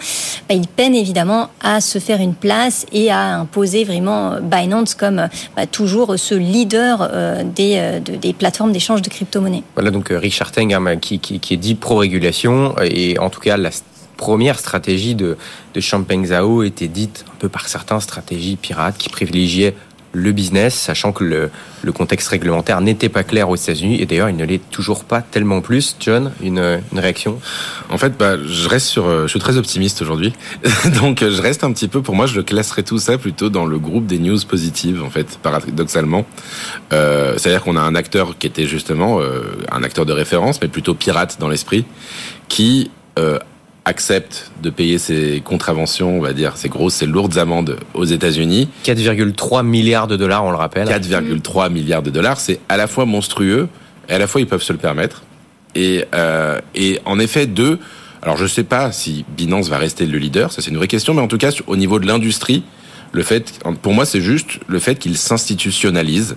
bah, 0.48 0.54
il 0.54 0.66
peine 0.66 0.94
évidemment 0.94 1.50
à 1.62 1.80
se 1.80 1.98
faire 1.98 2.20
une 2.20 2.34
place 2.34 2.86
et 2.92 3.10
à 3.10 3.43
imposer 3.44 3.84
vraiment 3.84 4.32
euh, 4.32 4.40
Binance 4.40 4.94
comme 4.94 5.28
bah, 5.56 5.66
toujours 5.66 6.14
ce 6.16 6.34
leader 6.34 7.08
euh, 7.12 7.42
des, 7.44 8.00
des 8.00 8.32
plateformes 8.32 8.72
d'échange 8.72 9.02
de 9.02 9.08
crypto-monnaies. 9.08 9.62
Voilà 9.74 9.90
donc 9.90 10.10
euh, 10.10 10.18
Richard 10.18 10.50
Teng 10.52 10.98
qui, 11.00 11.18
qui, 11.18 11.38
qui, 11.40 11.54
est 11.54 11.58
dit 11.58 11.74
pro-régulation 11.74 12.74
et 12.82 13.18
en 13.18 13.30
tout 13.30 13.40
cas 13.40 13.56
la 13.56 13.70
première 14.16 14.58
stratégie 14.58 15.14
de, 15.14 15.36
de 15.74 15.80
Champagne 15.80 16.24
Zhao 16.26 16.62
était 16.62 16.88
dite 16.88 17.24
un 17.32 17.36
peu 17.38 17.48
par 17.48 17.68
certains 17.68 18.00
stratégie 18.00 18.56
pirate 18.56 18.96
qui 18.96 19.08
privilégiait 19.08 19.74
le 20.14 20.32
business, 20.32 20.74
sachant 20.74 21.12
que 21.12 21.24
le, 21.24 21.50
contexte 21.92 22.28
réglementaire 22.28 22.80
n'était 22.80 23.10
pas 23.10 23.24
clair 23.24 23.50
aux 23.50 23.56
États-Unis 23.56 24.00
et 24.00 24.06
d'ailleurs 24.06 24.30
il 24.30 24.36
ne 24.36 24.44
l'est 24.44 24.70
toujours 24.70 25.04
pas 25.04 25.20
tellement 25.20 25.60
plus. 25.60 25.96
John, 26.00 26.32
une, 26.42 26.80
réaction? 26.94 27.38
En 27.90 27.98
fait, 27.98 28.16
bah, 28.16 28.36
je 28.42 28.68
reste 28.68 28.86
sur, 28.86 29.06
euh, 29.06 29.24
je 29.24 29.28
suis 29.28 29.38
très 29.38 29.58
optimiste 29.58 30.00
aujourd'hui, 30.00 30.32
donc 31.00 31.20
je 31.20 31.42
reste 31.42 31.62
un 31.62 31.72
petit 31.72 31.88
peu. 31.88 32.00
Pour 32.00 32.14
moi, 32.14 32.26
je 32.26 32.36
le 32.36 32.42
classerai 32.42 32.82
tout 32.82 32.98
ça 32.98 33.18
plutôt 33.18 33.50
dans 33.50 33.66
le 33.66 33.78
groupe 33.78 34.06
des 34.06 34.18
news 34.18 34.38
positives, 34.48 35.02
en 35.02 35.10
fait, 35.10 35.38
paradoxalement. 35.42 36.24
Euh, 36.92 37.34
C'est-à-dire 37.36 37.62
qu'on 37.62 37.76
a 37.76 37.82
un 37.82 37.94
acteur 37.94 38.38
qui 38.38 38.46
était 38.46 38.66
justement 38.66 39.20
euh, 39.20 39.42
un 39.70 39.82
acteur 39.82 40.06
de 40.06 40.12
référence, 40.12 40.60
mais 40.62 40.68
plutôt 40.68 40.94
pirate 40.94 41.36
dans 41.38 41.48
l'esprit, 41.48 41.84
qui 42.48 42.90
accepte 43.84 44.50
de 44.62 44.70
payer 44.70 44.98
ses 44.98 45.42
contraventions, 45.44 46.18
on 46.18 46.20
va 46.20 46.32
dire, 46.32 46.56
ces 46.56 46.68
grosses, 46.68 46.94
ces 46.94 47.06
lourdes 47.06 47.36
amendes 47.36 47.78
aux 47.92 48.04
États-Unis. 48.04 48.68
4,3 48.84 49.64
milliards 49.64 50.06
de 50.06 50.16
dollars, 50.16 50.44
on 50.44 50.50
le 50.50 50.56
rappelle. 50.56 50.88
4,3 50.88 51.70
milliards 51.70 52.02
de 52.02 52.10
dollars, 52.10 52.40
c'est 52.40 52.60
à 52.68 52.76
la 52.76 52.86
fois 52.86 53.04
monstrueux 53.04 53.68
et 54.08 54.12
à 54.12 54.18
la 54.18 54.26
fois 54.26 54.40
ils 54.40 54.46
peuvent 54.46 54.62
se 54.62 54.72
le 54.72 54.78
permettre. 54.78 55.22
Et, 55.74 56.04
euh, 56.14 56.60
et 56.74 57.00
en 57.04 57.18
effet, 57.18 57.46
deux. 57.46 57.78
Alors 58.22 58.38
je 58.38 58.46
sais 58.46 58.64
pas 58.64 58.90
si 58.90 59.24
Binance 59.36 59.68
va 59.68 59.76
rester 59.76 60.06
le 60.06 60.16
leader, 60.16 60.50
ça 60.50 60.62
c'est 60.62 60.70
une 60.70 60.78
vraie 60.78 60.88
question, 60.88 61.12
mais 61.12 61.20
en 61.20 61.28
tout 61.28 61.36
cas 61.36 61.50
au 61.66 61.76
niveau 61.76 61.98
de 61.98 62.06
l'industrie, 62.06 62.62
le 63.12 63.22
fait, 63.22 63.60
pour 63.82 63.92
moi 63.92 64.06
c'est 64.06 64.22
juste 64.22 64.60
le 64.66 64.78
fait 64.78 64.94
qu'il 64.94 65.18
s'institutionnalise 65.18 66.32
euh, 66.32 66.36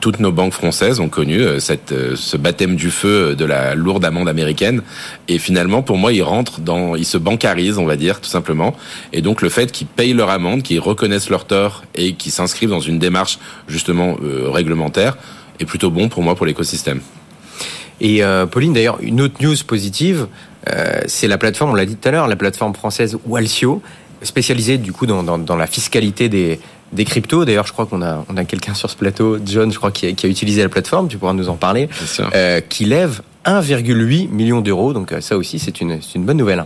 toutes 0.00 0.18
nos 0.18 0.32
banques 0.32 0.54
françaises 0.54 0.98
ont 0.98 1.08
connu 1.08 1.40
euh, 1.40 1.60
cette, 1.60 1.92
euh, 1.92 2.16
ce 2.16 2.36
baptême 2.36 2.74
du 2.74 2.90
feu 2.90 3.36
de 3.36 3.44
la 3.44 3.74
lourde 3.74 4.04
amende 4.04 4.28
américaine. 4.28 4.82
Et 5.28 5.38
finalement, 5.38 5.82
pour 5.82 5.98
moi, 5.98 6.12
ils 6.12 6.22
rentrent 6.22 6.60
dans, 6.60 6.96
ils 6.96 7.04
se 7.04 7.18
bancarisent, 7.18 7.78
on 7.78 7.84
va 7.84 7.96
dire, 7.96 8.20
tout 8.20 8.28
simplement. 8.28 8.74
Et 9.12 9.22
donc, 9.22 9.40
le 9.40 9.48
fait 9.48 9.70
qu'ils 9.70 9.86
payent 9.86 10.14
leur 10.14 10.30
amende, 10.30 10.62
qu'ils 10.62 10.80
reconnaissent 10.80 11.30
leur 11.30 11.46
tort 11.46 11.84
et 11.94 12.14
qu'ils 12.14 12.32
s'inscrivent 12.32 12.70
dans 12.70 12.80
une 12.80 12.98
démarche 12.98 13.38
justement 13.68 14.16
réglementaire 14.20 15.16
est 15.60 15.64
plutôt 15.64 15.90
bon 15.90 16.08
pour 16.08 16.22
moi 16.22 16.34
pour 16.34 16.46
l'écosystème. 16.46 17.00
Et 18.00 18.22
Pauline, 18.50 18.72
d'ailleurs, 18.72 18.98
une 19.00 19.20
autre 19.20 19.34
news 19.40 19.56
positive, 19.66 20.28
c'est 21.06 21.26
la 21.26 21.38
plateforme, 21.38 21.72
on 21.72 21.74
l'a 21.74 21.86
dit 21.86 21.96
tout 21.96 22.08
à 22.08 22.12
l'heure, 22.12 22.28
la 22.28 22.36
plateforme 22.36 22.74
française 22.74 23.18
Walsio, 23.26 23.82
spécialisée 24.22 24.78
du 24.78 24.92
coup 24.92 25.06
dans, 25.06 25.22
dans, 25.22 25.38
dans 25.38 25.56
la 25.56 25.66
fiscalité 25.66 26.28
des, 26.28 26.60
des 26.92 27.04
cryptos. 27.04 27.44
D'ailleurs, 27.44 27.66
je 27.66 27.72
crois 27.72 27.86
qu'on 27.86 28.02
a, 28.02 28.24
on 28.28 28.36
a 28.36 28.44
quelqu'un 28.44 28.74
sur 28.74 28.90
ce 28.90 28.96
plateau, 28.96 29.38
John, 29.44 29.72
je 29.72 29.78
crois, 29.78 29.90
qui 29.90 30.06
a, 30.06 30.12
qui 30.12 30.26
a 30.26 30.28
utilisé 30.28 30.62
la 30.62 30.68
plateforme, 30.68 31.08
tu 31.08 31.18
pourras 31.18 31.32
nous 31.32 31.48
en 31.48 31.56
parler, 31.56 31.88
euh, 32.34 32.60
qui 32.60 32.84
lève 32.84 33.20
1,8 33.48 34.28
million 34.28 34.60
d'euros. 34.60 34.92
Donc 34.92 35.12
euh, 35.12 35.20
ça 35.20 35.36
aussi, 35.36 35.58
c'est 35.58 35.80
une, 35.80 35.98
bonne 36.16 36.36
nouvelle. 36.36 36.64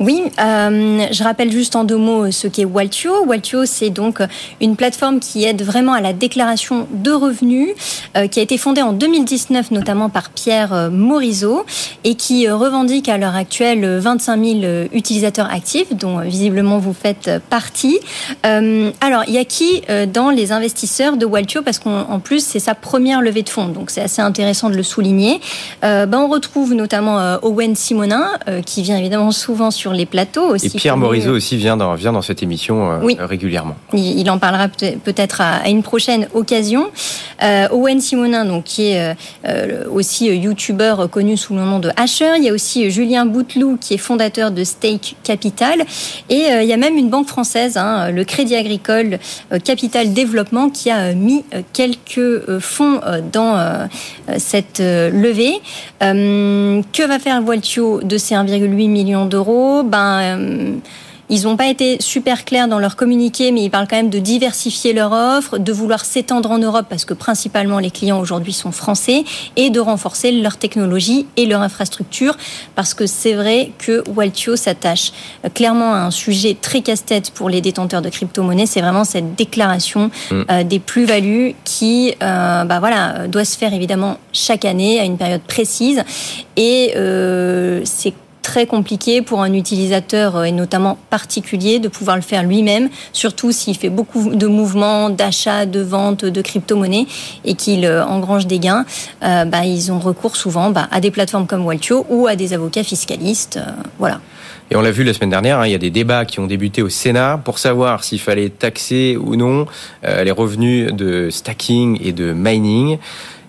Oui, 0.00 0.24
euh, 0.40 1.06
je 1.12 1.22
rappelle 1.22 1.52
juste 1.52 1.76
en 1.76 1.84
deux 1.84 1.96
mots 1.96 2.30
ce 2.32 2.48
qu'est 2.48 2.64
Waltio. 2.64 3.24
Waltio, 3.26 3.64
c'est 3.64 3.90
donc 3.90 4.20
une 4.60 4.74
plateforme 4.74 5.20
qui 5.20 5.44
aide 5.44 5.62
vraiment 5.62 5.92
à 5.92 6.00
la 6.00 6.12
déclaration 6.12 6.88
de 6.92 7.12
revenus, 7.12 7.68
euh, 8.16 8.26
qui 8.26 8.40
a 8.40 8.42
été 8.42 8.58
fondée 8.58 8.82
en 8.82 8.92
2019 8.92 9.70
notamment 9.70 10.08
par 10.08 10.30
Pierre 10.30 10.72
euh, 10.72 10.90
Morisot 10.90 11.64
et 12.02 12.16
qui 12.16 12.48
revendique 12.48 13.08
à 13.08 13.18
l'heure 13.18 13.36
actuelle 13.36 13.98
25 13.98 14.44
000 14.44 14.86
utilisateurs 14.92 15.48
actifs, 15.50 15.94
dont 15.94 16.20
visiblement 16.20 16.78
vous 16.78 16.92
faites 16.92 17.30
partie. 17.48 18.00
alors, 18.42 19.22
il 19.26 19.34
y 19.34 19.38
a 19.38 19.44
qui 19.44 19.82
dans 20.12 20.30
les 20.30 20.52
investisseurs 20.52 21.16
de 21.16 21.26
Waltio 21.26 21.62
Parce 21.62 21.78
qu'en 21.78 22.20
plus, 22.20 22.44
c'est 22.44 22.58
sa 22.58 22.74
première 22.74 23.20
levée 23.20 23.42
de 23.42 23.48
fonds, 23.48 23.68
donc 23.68 23.90
c'est 23.90 24.00
assez 24.00 24.22
intéressant 24.22 24.70
de 24.70 24.76
le 24.76 24.82
souligner. 24.82 25.40
On 26.14 26.28
retrouve 26.28 26.74
notamment 26.74 27.38
Owen 27.42 27.74
Simonin, 27.74 28.28
qui 28.64 28.82
vient 28.82 28.98
évidemment 28.98 29.32
souvent 29.32 29.70
sur 29.70 29.92
les 29.92 30.06
plateaux 30.06 30.54
aussi. 30.54 30.66
Et 30.66 30.70
Pierre 30.70 30.96
Morisot 30.96 31.30
euh, 31.30 31.36
aussi 31.36 31.56
vient 31.56 31.76
dans, 31.76 31.94
vient 31.94 32.12
dans 32.12 32.22
cette 32.22 32.42
émission 32.42 32.90
euh, 32.90 33.26
régulièrement. 33.26 33.76
Il, 33.92 34.28
en 34.30 34.38
parlera 34.38 34.68
peut-être 34.68 35.40
à, 35.40 35.68
une 35.68 35.82
prochaine 35.82 36.28
occasion. 36.34 36.90
Euh, 37.42 37.68
Owen 37.70 38.00
Simonin, 38.00 38.44
donc, 38.44 38.64
qui 38.64 38.92
est 38.92 39.16
aussi 39.90 40.26
youtubeur 40.26 41.10
connu 41.10 41.36
sous 41.36 41.54
le 41.54 41.60
nom 41.60 41.78
de 41.78 41.90
Asher. 41.96 42.32
Il 42.38 42.44
y 42.44 42.48
a 42.48 42.52
aussi 42.52 42.90
Julien 42.90 43.26
Bouteloup, 43.26 43.76
qui 43.80 43.94
est 43.94 43.98
fondateur 43.98 44.50
de 44.50 44.64
Stake 44.64 45.16
Capital. 45.22 45.84
Et 46.28 46.46
il 46.62 46.66
y 46.66 46.72
a 46.72 46.76
même 46.76 46.96
une 46.96 47.10
banque 47.10 47.28
française, 47.28 47.76
hein, 47.76 48.10
le 48.10 48.24
Crédit 48.24 48.56
Agricole 48.56 49.18
Capital 49.64 50.12
Développement, 50.12 50.70
qui 50.70 50.90
a 50.90 51.12
mis 51.12 51.44
quelques 51.72 52.58
fonds 52.60 53.00
dans 53.32 53.88
cette 54.38 54.80
levée. 54.80 55.60
Que 56.12 57.06
va 57.06 57.18
faire 57.18 57.40
Voltio 57.42 58.00
de 58.02 58.18
ces 58.18 58.34
1,8 58.34 58.88
million 58.88 59.26
d'euros? 59.26 59.82
Ben, 59.82 60.20
euh, 60.20 60.76
Ils 61.30 61.44
n'ont 61.44 61.56
pas 61.56 61.68
été 61.68 61.96
super 62.00 62.44
clairs 62.44 62.68
dans 62.68 62.78
leur 62.78 62.96
communiqué, 62.96 63.50
mais 63.52 63.62
ils 63.62 63.70
parlent 63.70 63.88
quand 63.88 63.96
même 63.96 64.10
de 64.10 64.18
diversifier 64.18 64.92
leur 64.92 65.12
offre, 65.12 65.58
de 65.58 65.72
vouloir 65.72 66.04
s'étendre 66.04 66.50
en 66.50 66.58
Europe 66.58 66.86
parce 66.88 67.04
que 67.04 67.14
principalement 67.14 67.78
les 67.78 67.90
clients 67.90 68.20
aujourd'hui 68.20 68.52
sont 68.52 68.72
français 68.72 69.24
et 69.56 69.70
de 69.70 69.80
renforcer 69.80 70.32
leur 70.32 70.56
technologie 70.56 71.26
et 71.36 71.46
leur 71.46 71.62
infrastructure 71.62 72.36
parce 72.74 72.94
que 72.94 73.06
c'est 73.06 73.32
vrai 73.32 73.72
que 73.78 74.02
Waltio 74.10 74.56
s'attache 74.56 75.12
euh, 75.44 75.48
clairement 75.48 75.94
à 75.94 75.98
un 75.98 76.10
sujet 76.10 76.56
très 76.60 76.82
casse-tête 76.82 77.30
pour 77.30 77.48
les 77.48 77.60
détenteurs 77.60 78.02
de 78.02 78.08
crypto-monnaies. 78.08 78.66
C'est 78.66 78.80
vraiment 78.80 79.04
cette 79.04 79.34
déclaration 79.34 80.10
mm. 80.30 80.42
euh, 80.50 80.64
des 80.64 80.78
plus-values 80.78 81.54
qui, 81.64 82.14
euh, 82.22 82.64
bah 82.64 82.80
voilà, 82.80 83.28
doit 83.28 83.44
se 83.44 83.56
faire 83.56 83.72
évidemment 83.72 84.18
chaque 84.32 84.64
année 84.64 85.00
à 85.00 85.04
une 85.04 85.16
période 85.16 85.42
précise 85.42 86.02
et 86.56 86.92
c'est 87.84 88.14
très 88.44 88.66
compliqué 88.66 89.22
pour 89.22 89.42
un 89.42 89.52
utilisateur, 89.54 90.36
euh, 90.36 90.44
et 90.44 90.52
notamment 90.52 90.96
particulier, 91.10 91.80
de 91.80 91.88
pouvoir 91.88 92.14
le 92.14 92.22
faire 92.22 92.44
lui-même, 92.44 92.90
surtout 93.12 93.50
s'il 93.50 93.76
fait 93.76 93.88
beaucoup 93.88 94.34
de 94.34 94.46
mouvements 94.46 95.10
d'achat, 95.10 95.66
de 95.66 95.80
vente 95.80 96.24
de 96.24 96.42
crypto-monnaies 96.42 97.06
et 97.44 97.54
qu'il 97.54 97.86
euh, 97.86 98.04
engrange 98.04 98.46
des 98.46 98.60
gains. 98.60 98.84
Euh, 99.24 99.44
bah, 99.46 99.64
ils 99.64 99.90
ont 99.90 99.98
recours 99.98 100.36
souvent 100.36 100.70
bah, 100.70 100.86
à 100.92 101.00
des 101.00 101.10
plateformes 101.10 101.46
comme 101.46 101.64
Waltio 101.64 102.06
ou 102.10 102.28
à 102.28 102.36
des 102.36 102.52
avocats 102.52 102.84
fiscalistes. 102.84 103.58
voilà. 103.98 104.20
Et 104.70 104.76
on 104.76 104.80
l'a 104.80 104.90
vu 104.90 105.04
la 105.04 105.12
semaine 105.12 105.30
dernière, 105.30 105.58
hein, 105.60 105.66
il 105.66 105.72
y 105.72 105.74
a 105.74 105.78
des 105.78 105.90
débats 105.90 106.24
qui 106.24 106.40
ont 106.40 106.46
débuté 106.46 106.82
au 106.82 106.88
Sénat 106.88 107.40
pour 107.42 107.58
savoir 107.58 108.04
s'il 108.04 108.20
fallait 108.20 108.48
taxer 108.48 109.16
ou 109.16 109.36
non 109.36 109.66
les 110.02 110.30
revenus 110.30 110.90
de 110.92 111.28
stacking 111.30 111.98
et 112.02 112.12
de 112.12 112.32
mining. 112.32 112.98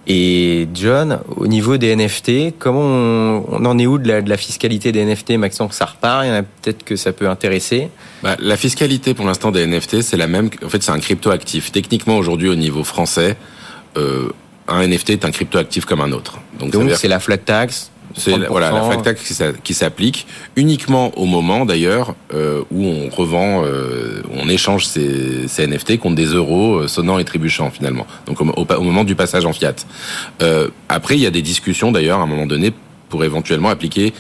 Et 0.07 0.67
John, 0.73 1.19
au 1.35 1.47
niveau 1.47 1.77
des 1.77 1.95
NFT, 1.95 2.57
comment 2.59 2.81
on, 3.49 3.65
en 3.65 3.79
est 3.79 3.87
où 3.87 3.97
de 3.97 4.07
la, 4.07 4.37
fiscalité 4.37 4.91
des 4.91 5.03
NFT 5.03 5.31
Maxence, 5.31 5.73
ça 5.73 5.85
repart, 5.85 6.25
il 6.25 6.27
y 6.27 6.31
en 6.31 6.35
a 6.35 6.43
peut-être 6.43 6.83
que 6.83 6.95
ça 6.95 7.11
peut 7.11 7.27
intéresser. 7.27 7.89
Bah, 8.21 8.35
la 8.39 8.55
fiscalité 8.55 9.15
pour 9.15 9.25
l'instant 9.25 9.51
des 9.51 9.65
NFT, 9.65 10.01
c'est 10.01 10.17
la 10.17 10.27
même. 10.27 10.49
En 10.63 10.69
fait, 10.69 10.83
c'est 10.83 10.91
un 10.91 10.99
crypto 10.99 11.31
actif. 11.31 11.71
Techniquement, 11.71 12.17
aujourd'hui, 12.17 12.49
au 12.49 12.55
niveau 12.55 12.83
français, 12.83 13.35
euh, 13.97 14.29
un 14.67 14.87
NFT 14.87 15.11
est 15.11 15.25
un 15.25 15.31
crypto 15.31 15.57
actif 15.57 15.85
comme 15.85 16.01
un 16.01 16.11
autre. 16.11 16.37
Donc, 16.59 16.73
c'est 16.95 17.07
la 17.07 17.19
flat 17.19 17.37
tax 17.37 17.91
c'est 18.17 18.37
voilà 18.47 18.71
la 18.71 18.97
tax 18.97 19.41
qui 19.63 19.73
s'applique 19.73 20.27
uniquement 20.55 21.17
au 21.17 21.25
moment 21.25 21.65
d'ailleurs 21.65 22.15
euh, 22.33 22.63
où 22.71 22.85
on 22.85 23.09
revend, 23.09 23.63
euh, 23.65 24.21
on 24.33 24.47
échange 24.47 24.85
ces, 24.85 25.47
ces, 25.47 25.67
NFT 25.67 25.99
contre 25.99 26.15
des 26.15 26.27
euros 26.27 26.75
euh, 26.75 26.87
sonnants 26.87 27.19
et 27.19 27.25
trébuchants 27.25 27.71
finalement. 27.71 28.07
Donc 28.25 28.41
au, 28.41 28.45
au, 28.45 28.81
moment 28.81 29.03
du 29.03 29.15
passage 29.15 29.45
en 29.45 29.53
fiat. 29.53 29.75
Euh, 30.41 30.69
après, 30.89 31.15
il 31.15 31.21
y 31.21 31.25
a 31.25 31.31
des 31.31 31.41
discussions 31.41 31.91
d'ailleurs 31.91 32.19
à 32.19 32.23
un 32.23 32.27
moment 32.27 32.45
donné 32.45 32.71
pour 33.09 33.23
éventuellement 33.23 33.69
appliquer 33.69 34.13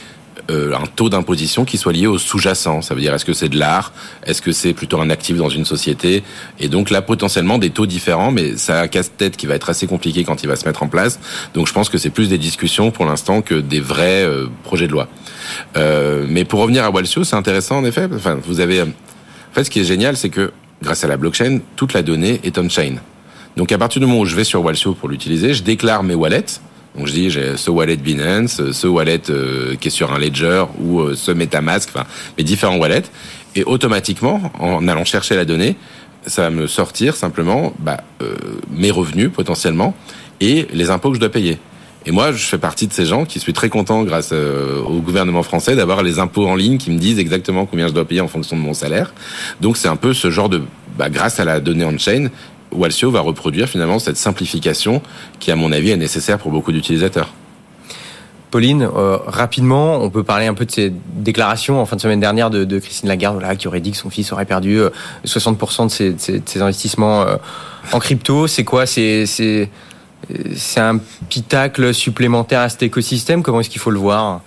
euh, 0.49 0.73
un 0.75 0.85
taux 0.85 1.09
d'imposition 1.09 1.65
qui 1.65 1.77
soit 1.77 1.93
lié 1.93 2.07
au 2.07 2.17
sous-jacent. 2.17 2.81
Ça 2.81 2.93
veut 2.93 3.01
dire 3.01 3.13
est-ce 3.13 3.25
que 3.25 3.33
c'est 3.33 3.49
de 3.49 3.57
l'art, 3.57 3.93
est-ce 4.25 4.41
que 4.41 4.51
c'est 4.51 4.73
plutôt 4.73 4.99
un 5.01 5.09
actif 5.09 5.37
dans 5.37 5.49
une 5.49 5.65
société, 5.65 6.23
et 6.59 6.67
donc 6.67 6.89
là 6.89 7.01
potentiellement 7.01 7.57
des 7.57 7.69
taux 7.69 7.85
différents, 7.85 8.31
mais 8.31 8.57
ça 8.57 8.87
casse-tête 8.87 9.37
qui 9.37 9.47
va 9.47 9.55
être 9.55 9.69
assez 9.69 9.87
compliqué 9.87 10.23
quand 10.23 10.43
il 10.43 10.47
va 10.47 10.55
se 10.55 10.65
mettre 10.65 10.83
en 10.83 10.87
place. 10.87 11.19
Donc 11.53 11.67
je 11.67 11.73
pense 11.73 11.89
que 11.89 11.97
c'est 11.97 12.09
plus 12.09 12.29
des 12.29 12.37
discussions 12.37 12.91
pour 12.91 13.05
l'instant 13.05 13.41
que 13.41 13.55
des 13.55 13.79
vrais 13.79 14.23
euh, 14.23 14.47
projets 14.63 14.87
de 14.87 14.91
loi. 14.91 15.07
Euh, 15.77 16.25
mais 16.29 16.45
pour 16.45 16.59
revenir 16.59 16.83
à 16.83 16.91
Walsio, 16.91 17.23
c'est 17.23 17.35
intéressant 17.35 17.77
en 17.77 17.85
effet. 17.85 18.07
Enfin, 18.13 18.37
vous 18.43 18.59
avez, 18.59 18.81
en 18.81 18.87
fait, 19.53 19.63
ce 19.63 19.69
qui 19.69 19.79
est 19.79 19.85
génial, 19.85 20.17
c'est 20.17 20.29
que 20.29 20.51
grâce 20.81 21.03
à 21.03 21.07
la 21.07 21.17
blockchain, 21.17 21.59
toute 21.75 21.93
la 21.93 22.03
donnée 22.03 22.41
est 22.43 22.57
on-chain. 22.57 22.95
Donc 23.57 23.71
à 23.71 23.77
partir 23.77 24.01
du 24.01 24.07
moment 24.07 24.19
où 24.19 24.25
je 24.25 24.35
vais 24.35 24.43
sur 24.43 24.63
Walsio 24.63 24.93
pour 24.93 25.09
l'utiliser, 25.09 25.53
je 25.53 25.63
déclare 25.63 26.03
mes 26.03 26.13
wallets 26.13 26.59
donc 26.97 27.07
je 27.07 27.13
dis 27.13 27.29
j'ai 27.29 27.57
ce 27.57 27.69
wallet 27.69 27.97
Binance, 27.97 28.71
ce 28.71 28.87
wallet 28.87 29.21
euh, 29.29 29.75
qui 29.75 29.89
est 29.89 29.91
sur 29.91 30.13
un 30.13 30.19
ledger 30.19 30.65
ou 30.79 31.01
euh, 31.01 31.15
ce 31.15 31.31
MetaMask, 31.31 31.89
enfin 31.93 32.05
mes 32.37 32.43
différents 32.43 32.77
wallets, 32.77 33.03
et 33.55 33.63
automatiquement 33.63 34.51
en 34.59 34.87
allant 34.87 35.05
chercher 35.05 35.35
la 35.35 35.45
donnée, 35.45 35.75
ça 36.25 36.43
va 36.43 36.49
me 36.49 36.67
sortir 36.67 37.15
simplement 37.15 37.73
bah, 37.79 37.97
euh, 38.21 38.35
mes 38.71 38.91
revenus 38.91 39.29
potentiellement 39.31 39.93
et 40.39 40.67
les 40.73 40.89
impôts 40.89 41.09
que 41.09 41.15
je 41.15 41.19
dois 41.19 41.29
payer. 41.29 41.57
Et 42.07 42.11
moi, 42.11 42.31
je 42.31 42.45
fais 42.45 42.59
partie 42.59 42.85
de 42.85 42.93
ces 42.93 43.05
gens 43.05 43.25
qui 43.25 43.39
suis 43.39 43.53
très 43.53 43.69
content, 43.69 44.03
grâce 44.03 44.31
au 44.31 44.99
gouvernement 44.99 45.41
français, 45.41 45.75
d'avoir 45.75 46.03
les 46.03 46.19
impôts 46.19 46.45
en 46.45 46.55
ligne 46.55 46.77
qui 46.77 46.91
me 46.91 46.99
disent 46.99 47.17
exactement 47.17 47.65
combien 47.65 47.87
je 47.87 47.93
dois 47.93 48.05
payer 48.05 48.21
en 48.21 48.27
fonction 48.27 48.55
de 48.55 48.61
mon 48.61 48.75
salaire. 48.75 49.11
Donc 49.59 49.75
c'est 49.75 49.87
un 49.87 49.95
peu 49.95 50.13
ce 50.13 50.29
genre 50.29 50.47
de, 50.47 50.61
bah, 50.99 51.09
grâce 51.09 51.39
à 51.39 51.45
la 51.45 51.59
donnée 51.59 51.83
on-chain, 51.83 52.29
Walsio 52.75 53.11
va 53.11 53.21
reproduire 53.21 53.67
finalement 53.67 53.99
cette 53.99 54.17
simplification 54.17 55.01
qui, 55.39 55.51
à 55.51 55.55
mon 55.55 55.71
avis, 55.71 55.91
est 55.91 55.97
nécessaire 55.97 56.37
pour 56.37 56.51
beaucoup 56.51 56.71
d'utilisateurs. 56.71 57.29
Pauline, 58.55 58.83
euh, 58.83 59.17
rapidement, 59.25 60.01
on 60.01 60.09
peut 60.09 60.23
parler 60.23 60.45
un 60.45 60.53
peu 60.53 60.65
de 60.65 60.71
ces 60.71 60.93
déclarations 61.17 61.81
en 61.81 61.85
fin 61.85 61.97
de 61.97 62.01
semaine 62.01 62.21
dernière 62.21 62.49
de, 62.49 62.79
Christine 62.79 63.09
Lagarde, 63.09 63.43
qui 63.57 63.67
aurait 63.67 63.81
dit 63.81 63.91
que 63.91 63.97
son 63.97 64.09
fils 64.09 64.31
aurait 64.31 64.45
perdu 64.45 64.79
60% 65.25 66.01
euh, 66.01 66.13
de 66.13 66.41
ses, 66.45 66.61
investissements 66.61 67.23
euh, 67.23 67.35
en 67.91 67.99
crypto. 67.99 68.47
C'est 68.47 68.63
quoi? 68.63 68.85
C'est 68.85 69.69
c'est 70.55 70.79
un 70.79 70.99
pitacle 71.29 71.93
supplémentaire 71.93 72.61
à 72.61 72.69
cet 72.69 72.83
écosystème 72.83 73.43
Comment 73.43 73.59
est-ce 73.59 73.69
qu'il 73.69 73.81
faut 73.81 73.91
le 73.91 73.99
voir? 73.99 74.41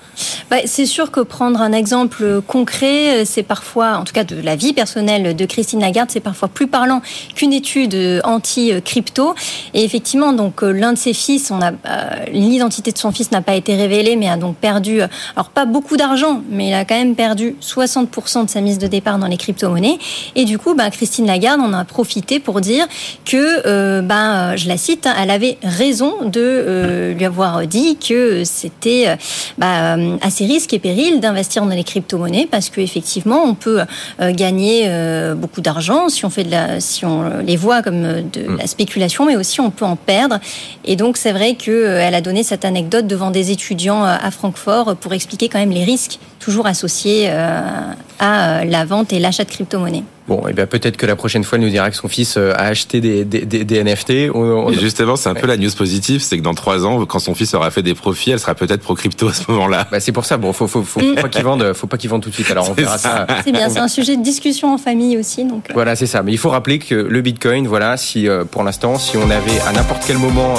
Bah, 0.50 0.56
C'est 0.64 0.86
sûr 0.86 1.10
que 1.10 1.20
prendre 1.20 1.60
un 1.60 1.72
exemple 1.72 2.40
concret, 2.46 3.24
c'est 3.24 3.42
parfois, 3.42 3.98
en 3.98 4.04
tout 4.04 4.12
cas 4.12 4.24
de 4.24 4.40
la 4.40 4.56
vie 4.56 4.72
personnelle 4.72 5.36
de 5.36 5.46
Christine 5.46 5.80
Lagarde, 5.80 6.10
c'est 6.10 6.20
parfois 6.20 6.48
plus 6.48 6.66
parlant 6.66 7.02
qu'une 7.34 7.52
étude 7.52 7.96
anti-crypto. 8.24 9.34
Et 9.74 9.84
effectivement, 9.84 10.32
donc 10.32 10.62
euh, 10.62 10.72
l'un 10.72 10.92
de 10.92 10.98
ses 10.98 11.14
fils, 11.14 11.50
on 11.50 11.60
a 11.60 11.70
euh, 11.70 12.24
l'identité 12.32 12.92
de 12.92 12.98
son 12.98 13.12
fils 13.12 13.30
n'a 13.30 13.42
pas 13.42 13.54
été 13.54 13.74
révélée, 13.76 14.16
mais 14.16 14.28
a 14.28 14.36
donc 14.36 14.56
perdu, 14.56 15.00
alors 15.34 15.50
pas 15.50 15.66
beaucoup 15.66 15.96
d'argent, 15.96 16.42
mais 16.50 16.68
il 16.68 16.74
a 16.74 16.84
quand 16.84 16.96
même 16.96 17.14
perdu 17.14 17.56
60% 17.62 18.44
de 18.44 18.50
sa 18.50 18.60
mise 18.60 18.78
de 18.78 18.86
départ 18.86 19.18
dans 19.18 19.26
les 19.26 19.36
crypto-monnaies. 19.36 19.98
Et 20.34 20.44
du 20.44 20.58
coup, 20.58 20.74
bah, 20.74 20.90
Christine 20.90 21.26
Lagarde 21.26 21.60
en 21.60 21.72
a 21.72 21.84
profité 21.84 22.40
pour 22.40 22.60
dire 22.60 22.86
que, 23.24 23.66
euh, 23.66 24.02
bah, 24.02 24.56
je 24.56 24.68
la 24.68 24.76
cite, 24.76 25.06
hein, 25.06 25.14
elle 25.20 25.30
avait 25.30 25.58
raison 25.68 26.24
de 26.24 26.40
euh, 26.40 27.14
lui 27.14 27.24
avoir 27.24 27.66
dit 27.66 27.96
que 27.96 28.44
c'était 28.44 29.08
euh, 29.08 29.16
bah, 29.56 29.96
euh, 29.96 30.16
à 30.20 30.30
ses 30.30 30.46
risques 30.46 30.72
et 30.74 30.78
périls 30.78 31.20
d'investir 31.20 31.64
dans 31.64 31.74
les 31.74 31.84
crypto-monnaies 31.84 32.48
parce 32.50 32.70
qu'effectivement, 32.70 33.44
on 33.44 33.54
peut 33.54 33.80
gagner 34.20 34.88
beaucoup 35.36 35.60
d'argent 35.60 36.08
si 36.08 36.24
on 36.24 36.30
fait 36.30 36.44
de 36.44 36.50
la, 36.50 36.80
si 36.80 37.04
on 37.04 37.40
les 37.40 37.56
voit 37.56 37.82
comme 37.82 38.02
de 38.02 38.48
mm. 38.48 38.56
la 38.58 38.66
spéculation, 38.66 39.24
mais 39.24 39.36
aussi 39.36 39.60
on 39.60 39.70
peut 39.70 39.84
en 39.84 39.96
perdre. 39.96 40.38
Et 40.84 40.96
donc, 40.96 41.16
c'est 41.16 41.32
vrai 41.32 41.54
qu'elle 41.54 42.14
a 42.14 42.20
donné 42.20 42.42
cette 42.42 42.64
anecdote 42.64 43.06
devant 43.06 43.30
des 43.30 43.50
étudiants 43.50 44.04
à 44.04 44.30
Francfort 44.30 44.96
pour 44.96 45.12
expliquer 45.12 45.48
quand 45.48 45.58
même 45.58 45.70
les 45.70 45.84
risques 45.84 46.18
toujours 46.48 46.66
associés 46.66 47.28
à 47.28 48.64
la 48.64 48.84
vente 48.86 49.12
et 49.12 49.18
l'achat 49.18 49.44
de 49.44 49.50
crypto-monnaies. 49.50 50.04
Bon, 50.28 50.46
et 50.46 50.50
eh 50.50 50.52
bien 50.52 50.66
peut-être 50.66 50.98
que 50.98 51.06
la 51.06 51.16
prochaine 51.16 51.42
fois, 51.42 51.56
elle 51.56 51.64
nous 51.64 51.70
dira 51.70 51.88
que 51.90 51.96
son 51.96 52.06
fils 52.06 52.36
euh, 52.36 52.52
a 52.52 52.64
acheté 52.64 53.00
des, 53.00 53.24
des, 53.24 53.46
des, 53.46 53.82
NFT. 53.82 54.10
Et 54.10 54.30
justement, 54.78 55.16
c'est 55.16 55.30
un 55.30 55.34
peu 55.34 55.46
la 55.46 55.56
news 55.56 55.70
positive, 55.70 56.20
c'est 56.20 56.36
que 56.36 56.42
dans 56.42 56.52
trois 56.52 56.84
ans, 56.84 57.06
quand 57.06 57.18
son 57.18 57.34
fils 57.34 57.54
aura 57.54 57.70
fait 57.70 57.82
des 57.82 57.94
profits, 57.94 58.32
elle 58.32 58.38
sera 58.38 58.54
peut-être 58.54 58.82
pro 58.82 58.94
crypto 58.94 59.28
à 59.28 59.32
ce 59.32 59.50
moment-là. 59.50 59.88
Bah, 59.90 60.00
c'est 60.00 60.12
pour 60.12 60.26
ça. 60.26 60.36
Bon, 60.36 60.52
faut, 60.52 60.66
faut, 60.66 60.82
faut, 60.82 61.00
faut 61.00 61.14
pas 61.14 61.30
qu'ils 61.30 61.44
vendent, 61.44 61.72
faut 61.72 61.86
pas 61.86 61.96
qu'ils 61.96 62.10
vendent 62.10 62.22
tout 62.22 62.28
de 62.28 62.34
suite. 62.34 62.50
Alors 62.50 62.68
on 62.68 62.74
verra 62.74 62.98
ça. 62.98 63.26
C'est 63.42 63.52
bien, 63.52 63.70
c'est 63.70 63.78
un 63.78 63.88
sujet 63.88 64.18
de 64.18 64.22
discussion 64.22 64.74
en 64.74 64.76
famille 64.76 65.16
aussi. 65.16 65.46
Donc. 65.46 65.70
Euh. 65.70 65.72
Voilà, 65.72 65.96
c'est 65.96 66.06
ça. 66.06 66.22
Mais 66.22 66.32
il 66.32 66.38
faut 66.38 66.50
rappeler 66.50 66.78
que 66.78 66.94
le 66.94 67.20
Bitcoin, 67.22 67.66
voilà, 67.66 67.96
si 67.96 68.28
euh, 68.28 68.44
pour 68.44 68.64
l'instant, 68.64 68.98
si 68.98 69.16
on 69.16 69.30
avait 69.30 69.60
à 69.66 69.72
n'importe 69.72 70.02
quel 70.06 70.18
moment, 70.18 70.56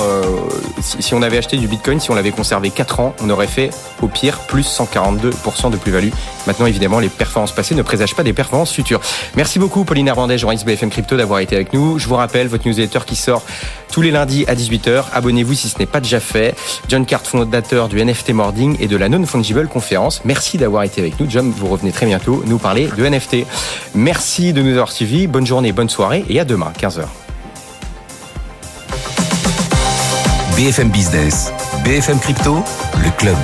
si, 0.82 1.04
si, 1.04 1.14
on 1.14 1.22
avait 1.22 1.38
acheté 1.38 1.58
du 1.58 1.68
Bitcoin, 1.68 2.00
si 2.00 2.10
on 2.10 2.16
l'avait 2.16 2.32
conservé 2.32 2.72
4 2.72 3.02
ans, 3.02 3.16
on 3.22 3.30
aurait 3.30 3.46
fait 3.46 3.70
au 4.02 4.08
pire 4.08 4.40
plus 4.48 4.66
142% 4.68 5.70
de 5.70 5.78
plus-value. 5.80 6.10
Maintenant, 6.48 6.66
évidemment, 6.66 7.00
les 7.00 7.10
performances 7.10 7.52
passées 7.52 7.76
ne 7.76 7.82
présagent 7.82 8.16
pas 8.16 8.24
des 8.24 8.34
performances 8.34 8.72
futures. 8.72 9.02
Merci 9.36 9.60
beaucoup, 9.60 9.84
Pauline 9.84 10.08
Hernandez 10.08 10.38
journaliste 10.38 10.66
BFM 10.66 10.90
Crypto, 10.90 11.18
d'avoir 11.18 11.40
été 11.40 11.56
avec 11.56 11.74
nous. 11.74 12.00
Je 12.00 12.08
vous 12.08 12.16
rappelle, 12.16 12.48
votre 12.48 12.68
newsletter 12.68 13.00
qui 13.06 13.16
sort 13.16 13.44
tous 13.92 14.02
les 14.02 14.12
lundis 14.12 14.46
à 14.48 14.56
18h. 14.56 15.06
Abonnez-vous 15.14 15.54
si 15.54 15.70
ce 15.70 15.80
n'est 15.80 15.86
pas 15.86 16.00
déjà 16.00 16.20
fait. 16.20 16.56
John 16.88 17.06
Cart, 17.06 17.22
fondateur 17.22 17.88
du 17.88 18.04
NFT 18.04 18.32
Mording 18.32 18.78
et 18.80 18.88
de 18.88 18.98
la 18.98 19.10
Non-Fungible 19.10 19.68
Conférence. 19.68 20.22
Merci 20.26 20.58
d'avoir 20.58 20.84
été 20.84 21.02
avec 21.02 21.20
nous. 21.20 21.30
John, 21.30 21.52
vous 21.52 21.68
revenez 21.68 21.92
très 21.92 22.06
bientôt 22.06 22.44
nous 22.46 22.58
parler 22.58 22.90
de 22.96 23.06
NFT. 23.06 23.46
Merci 23.96 24.54
de 24.54 24.62
nous 24.62 24.72
avoir 24.72 24.92
suivis. 24.92 25.28
Bonne 25.28 25.46
journée, 25.46 25.72
bonne 25.72 25.90
soirée 25.90 26.26
et 26.30 26.40
à 26.40 26.46
demain, 26.46 26.72
15h. 26.80 27.06
BFM 30.56 30.90
Business, 30.90 31.54
BFM 31.86 32.20
Crypto, 32.20 32.64
le 33.02 33.10
club. 33.18 33.38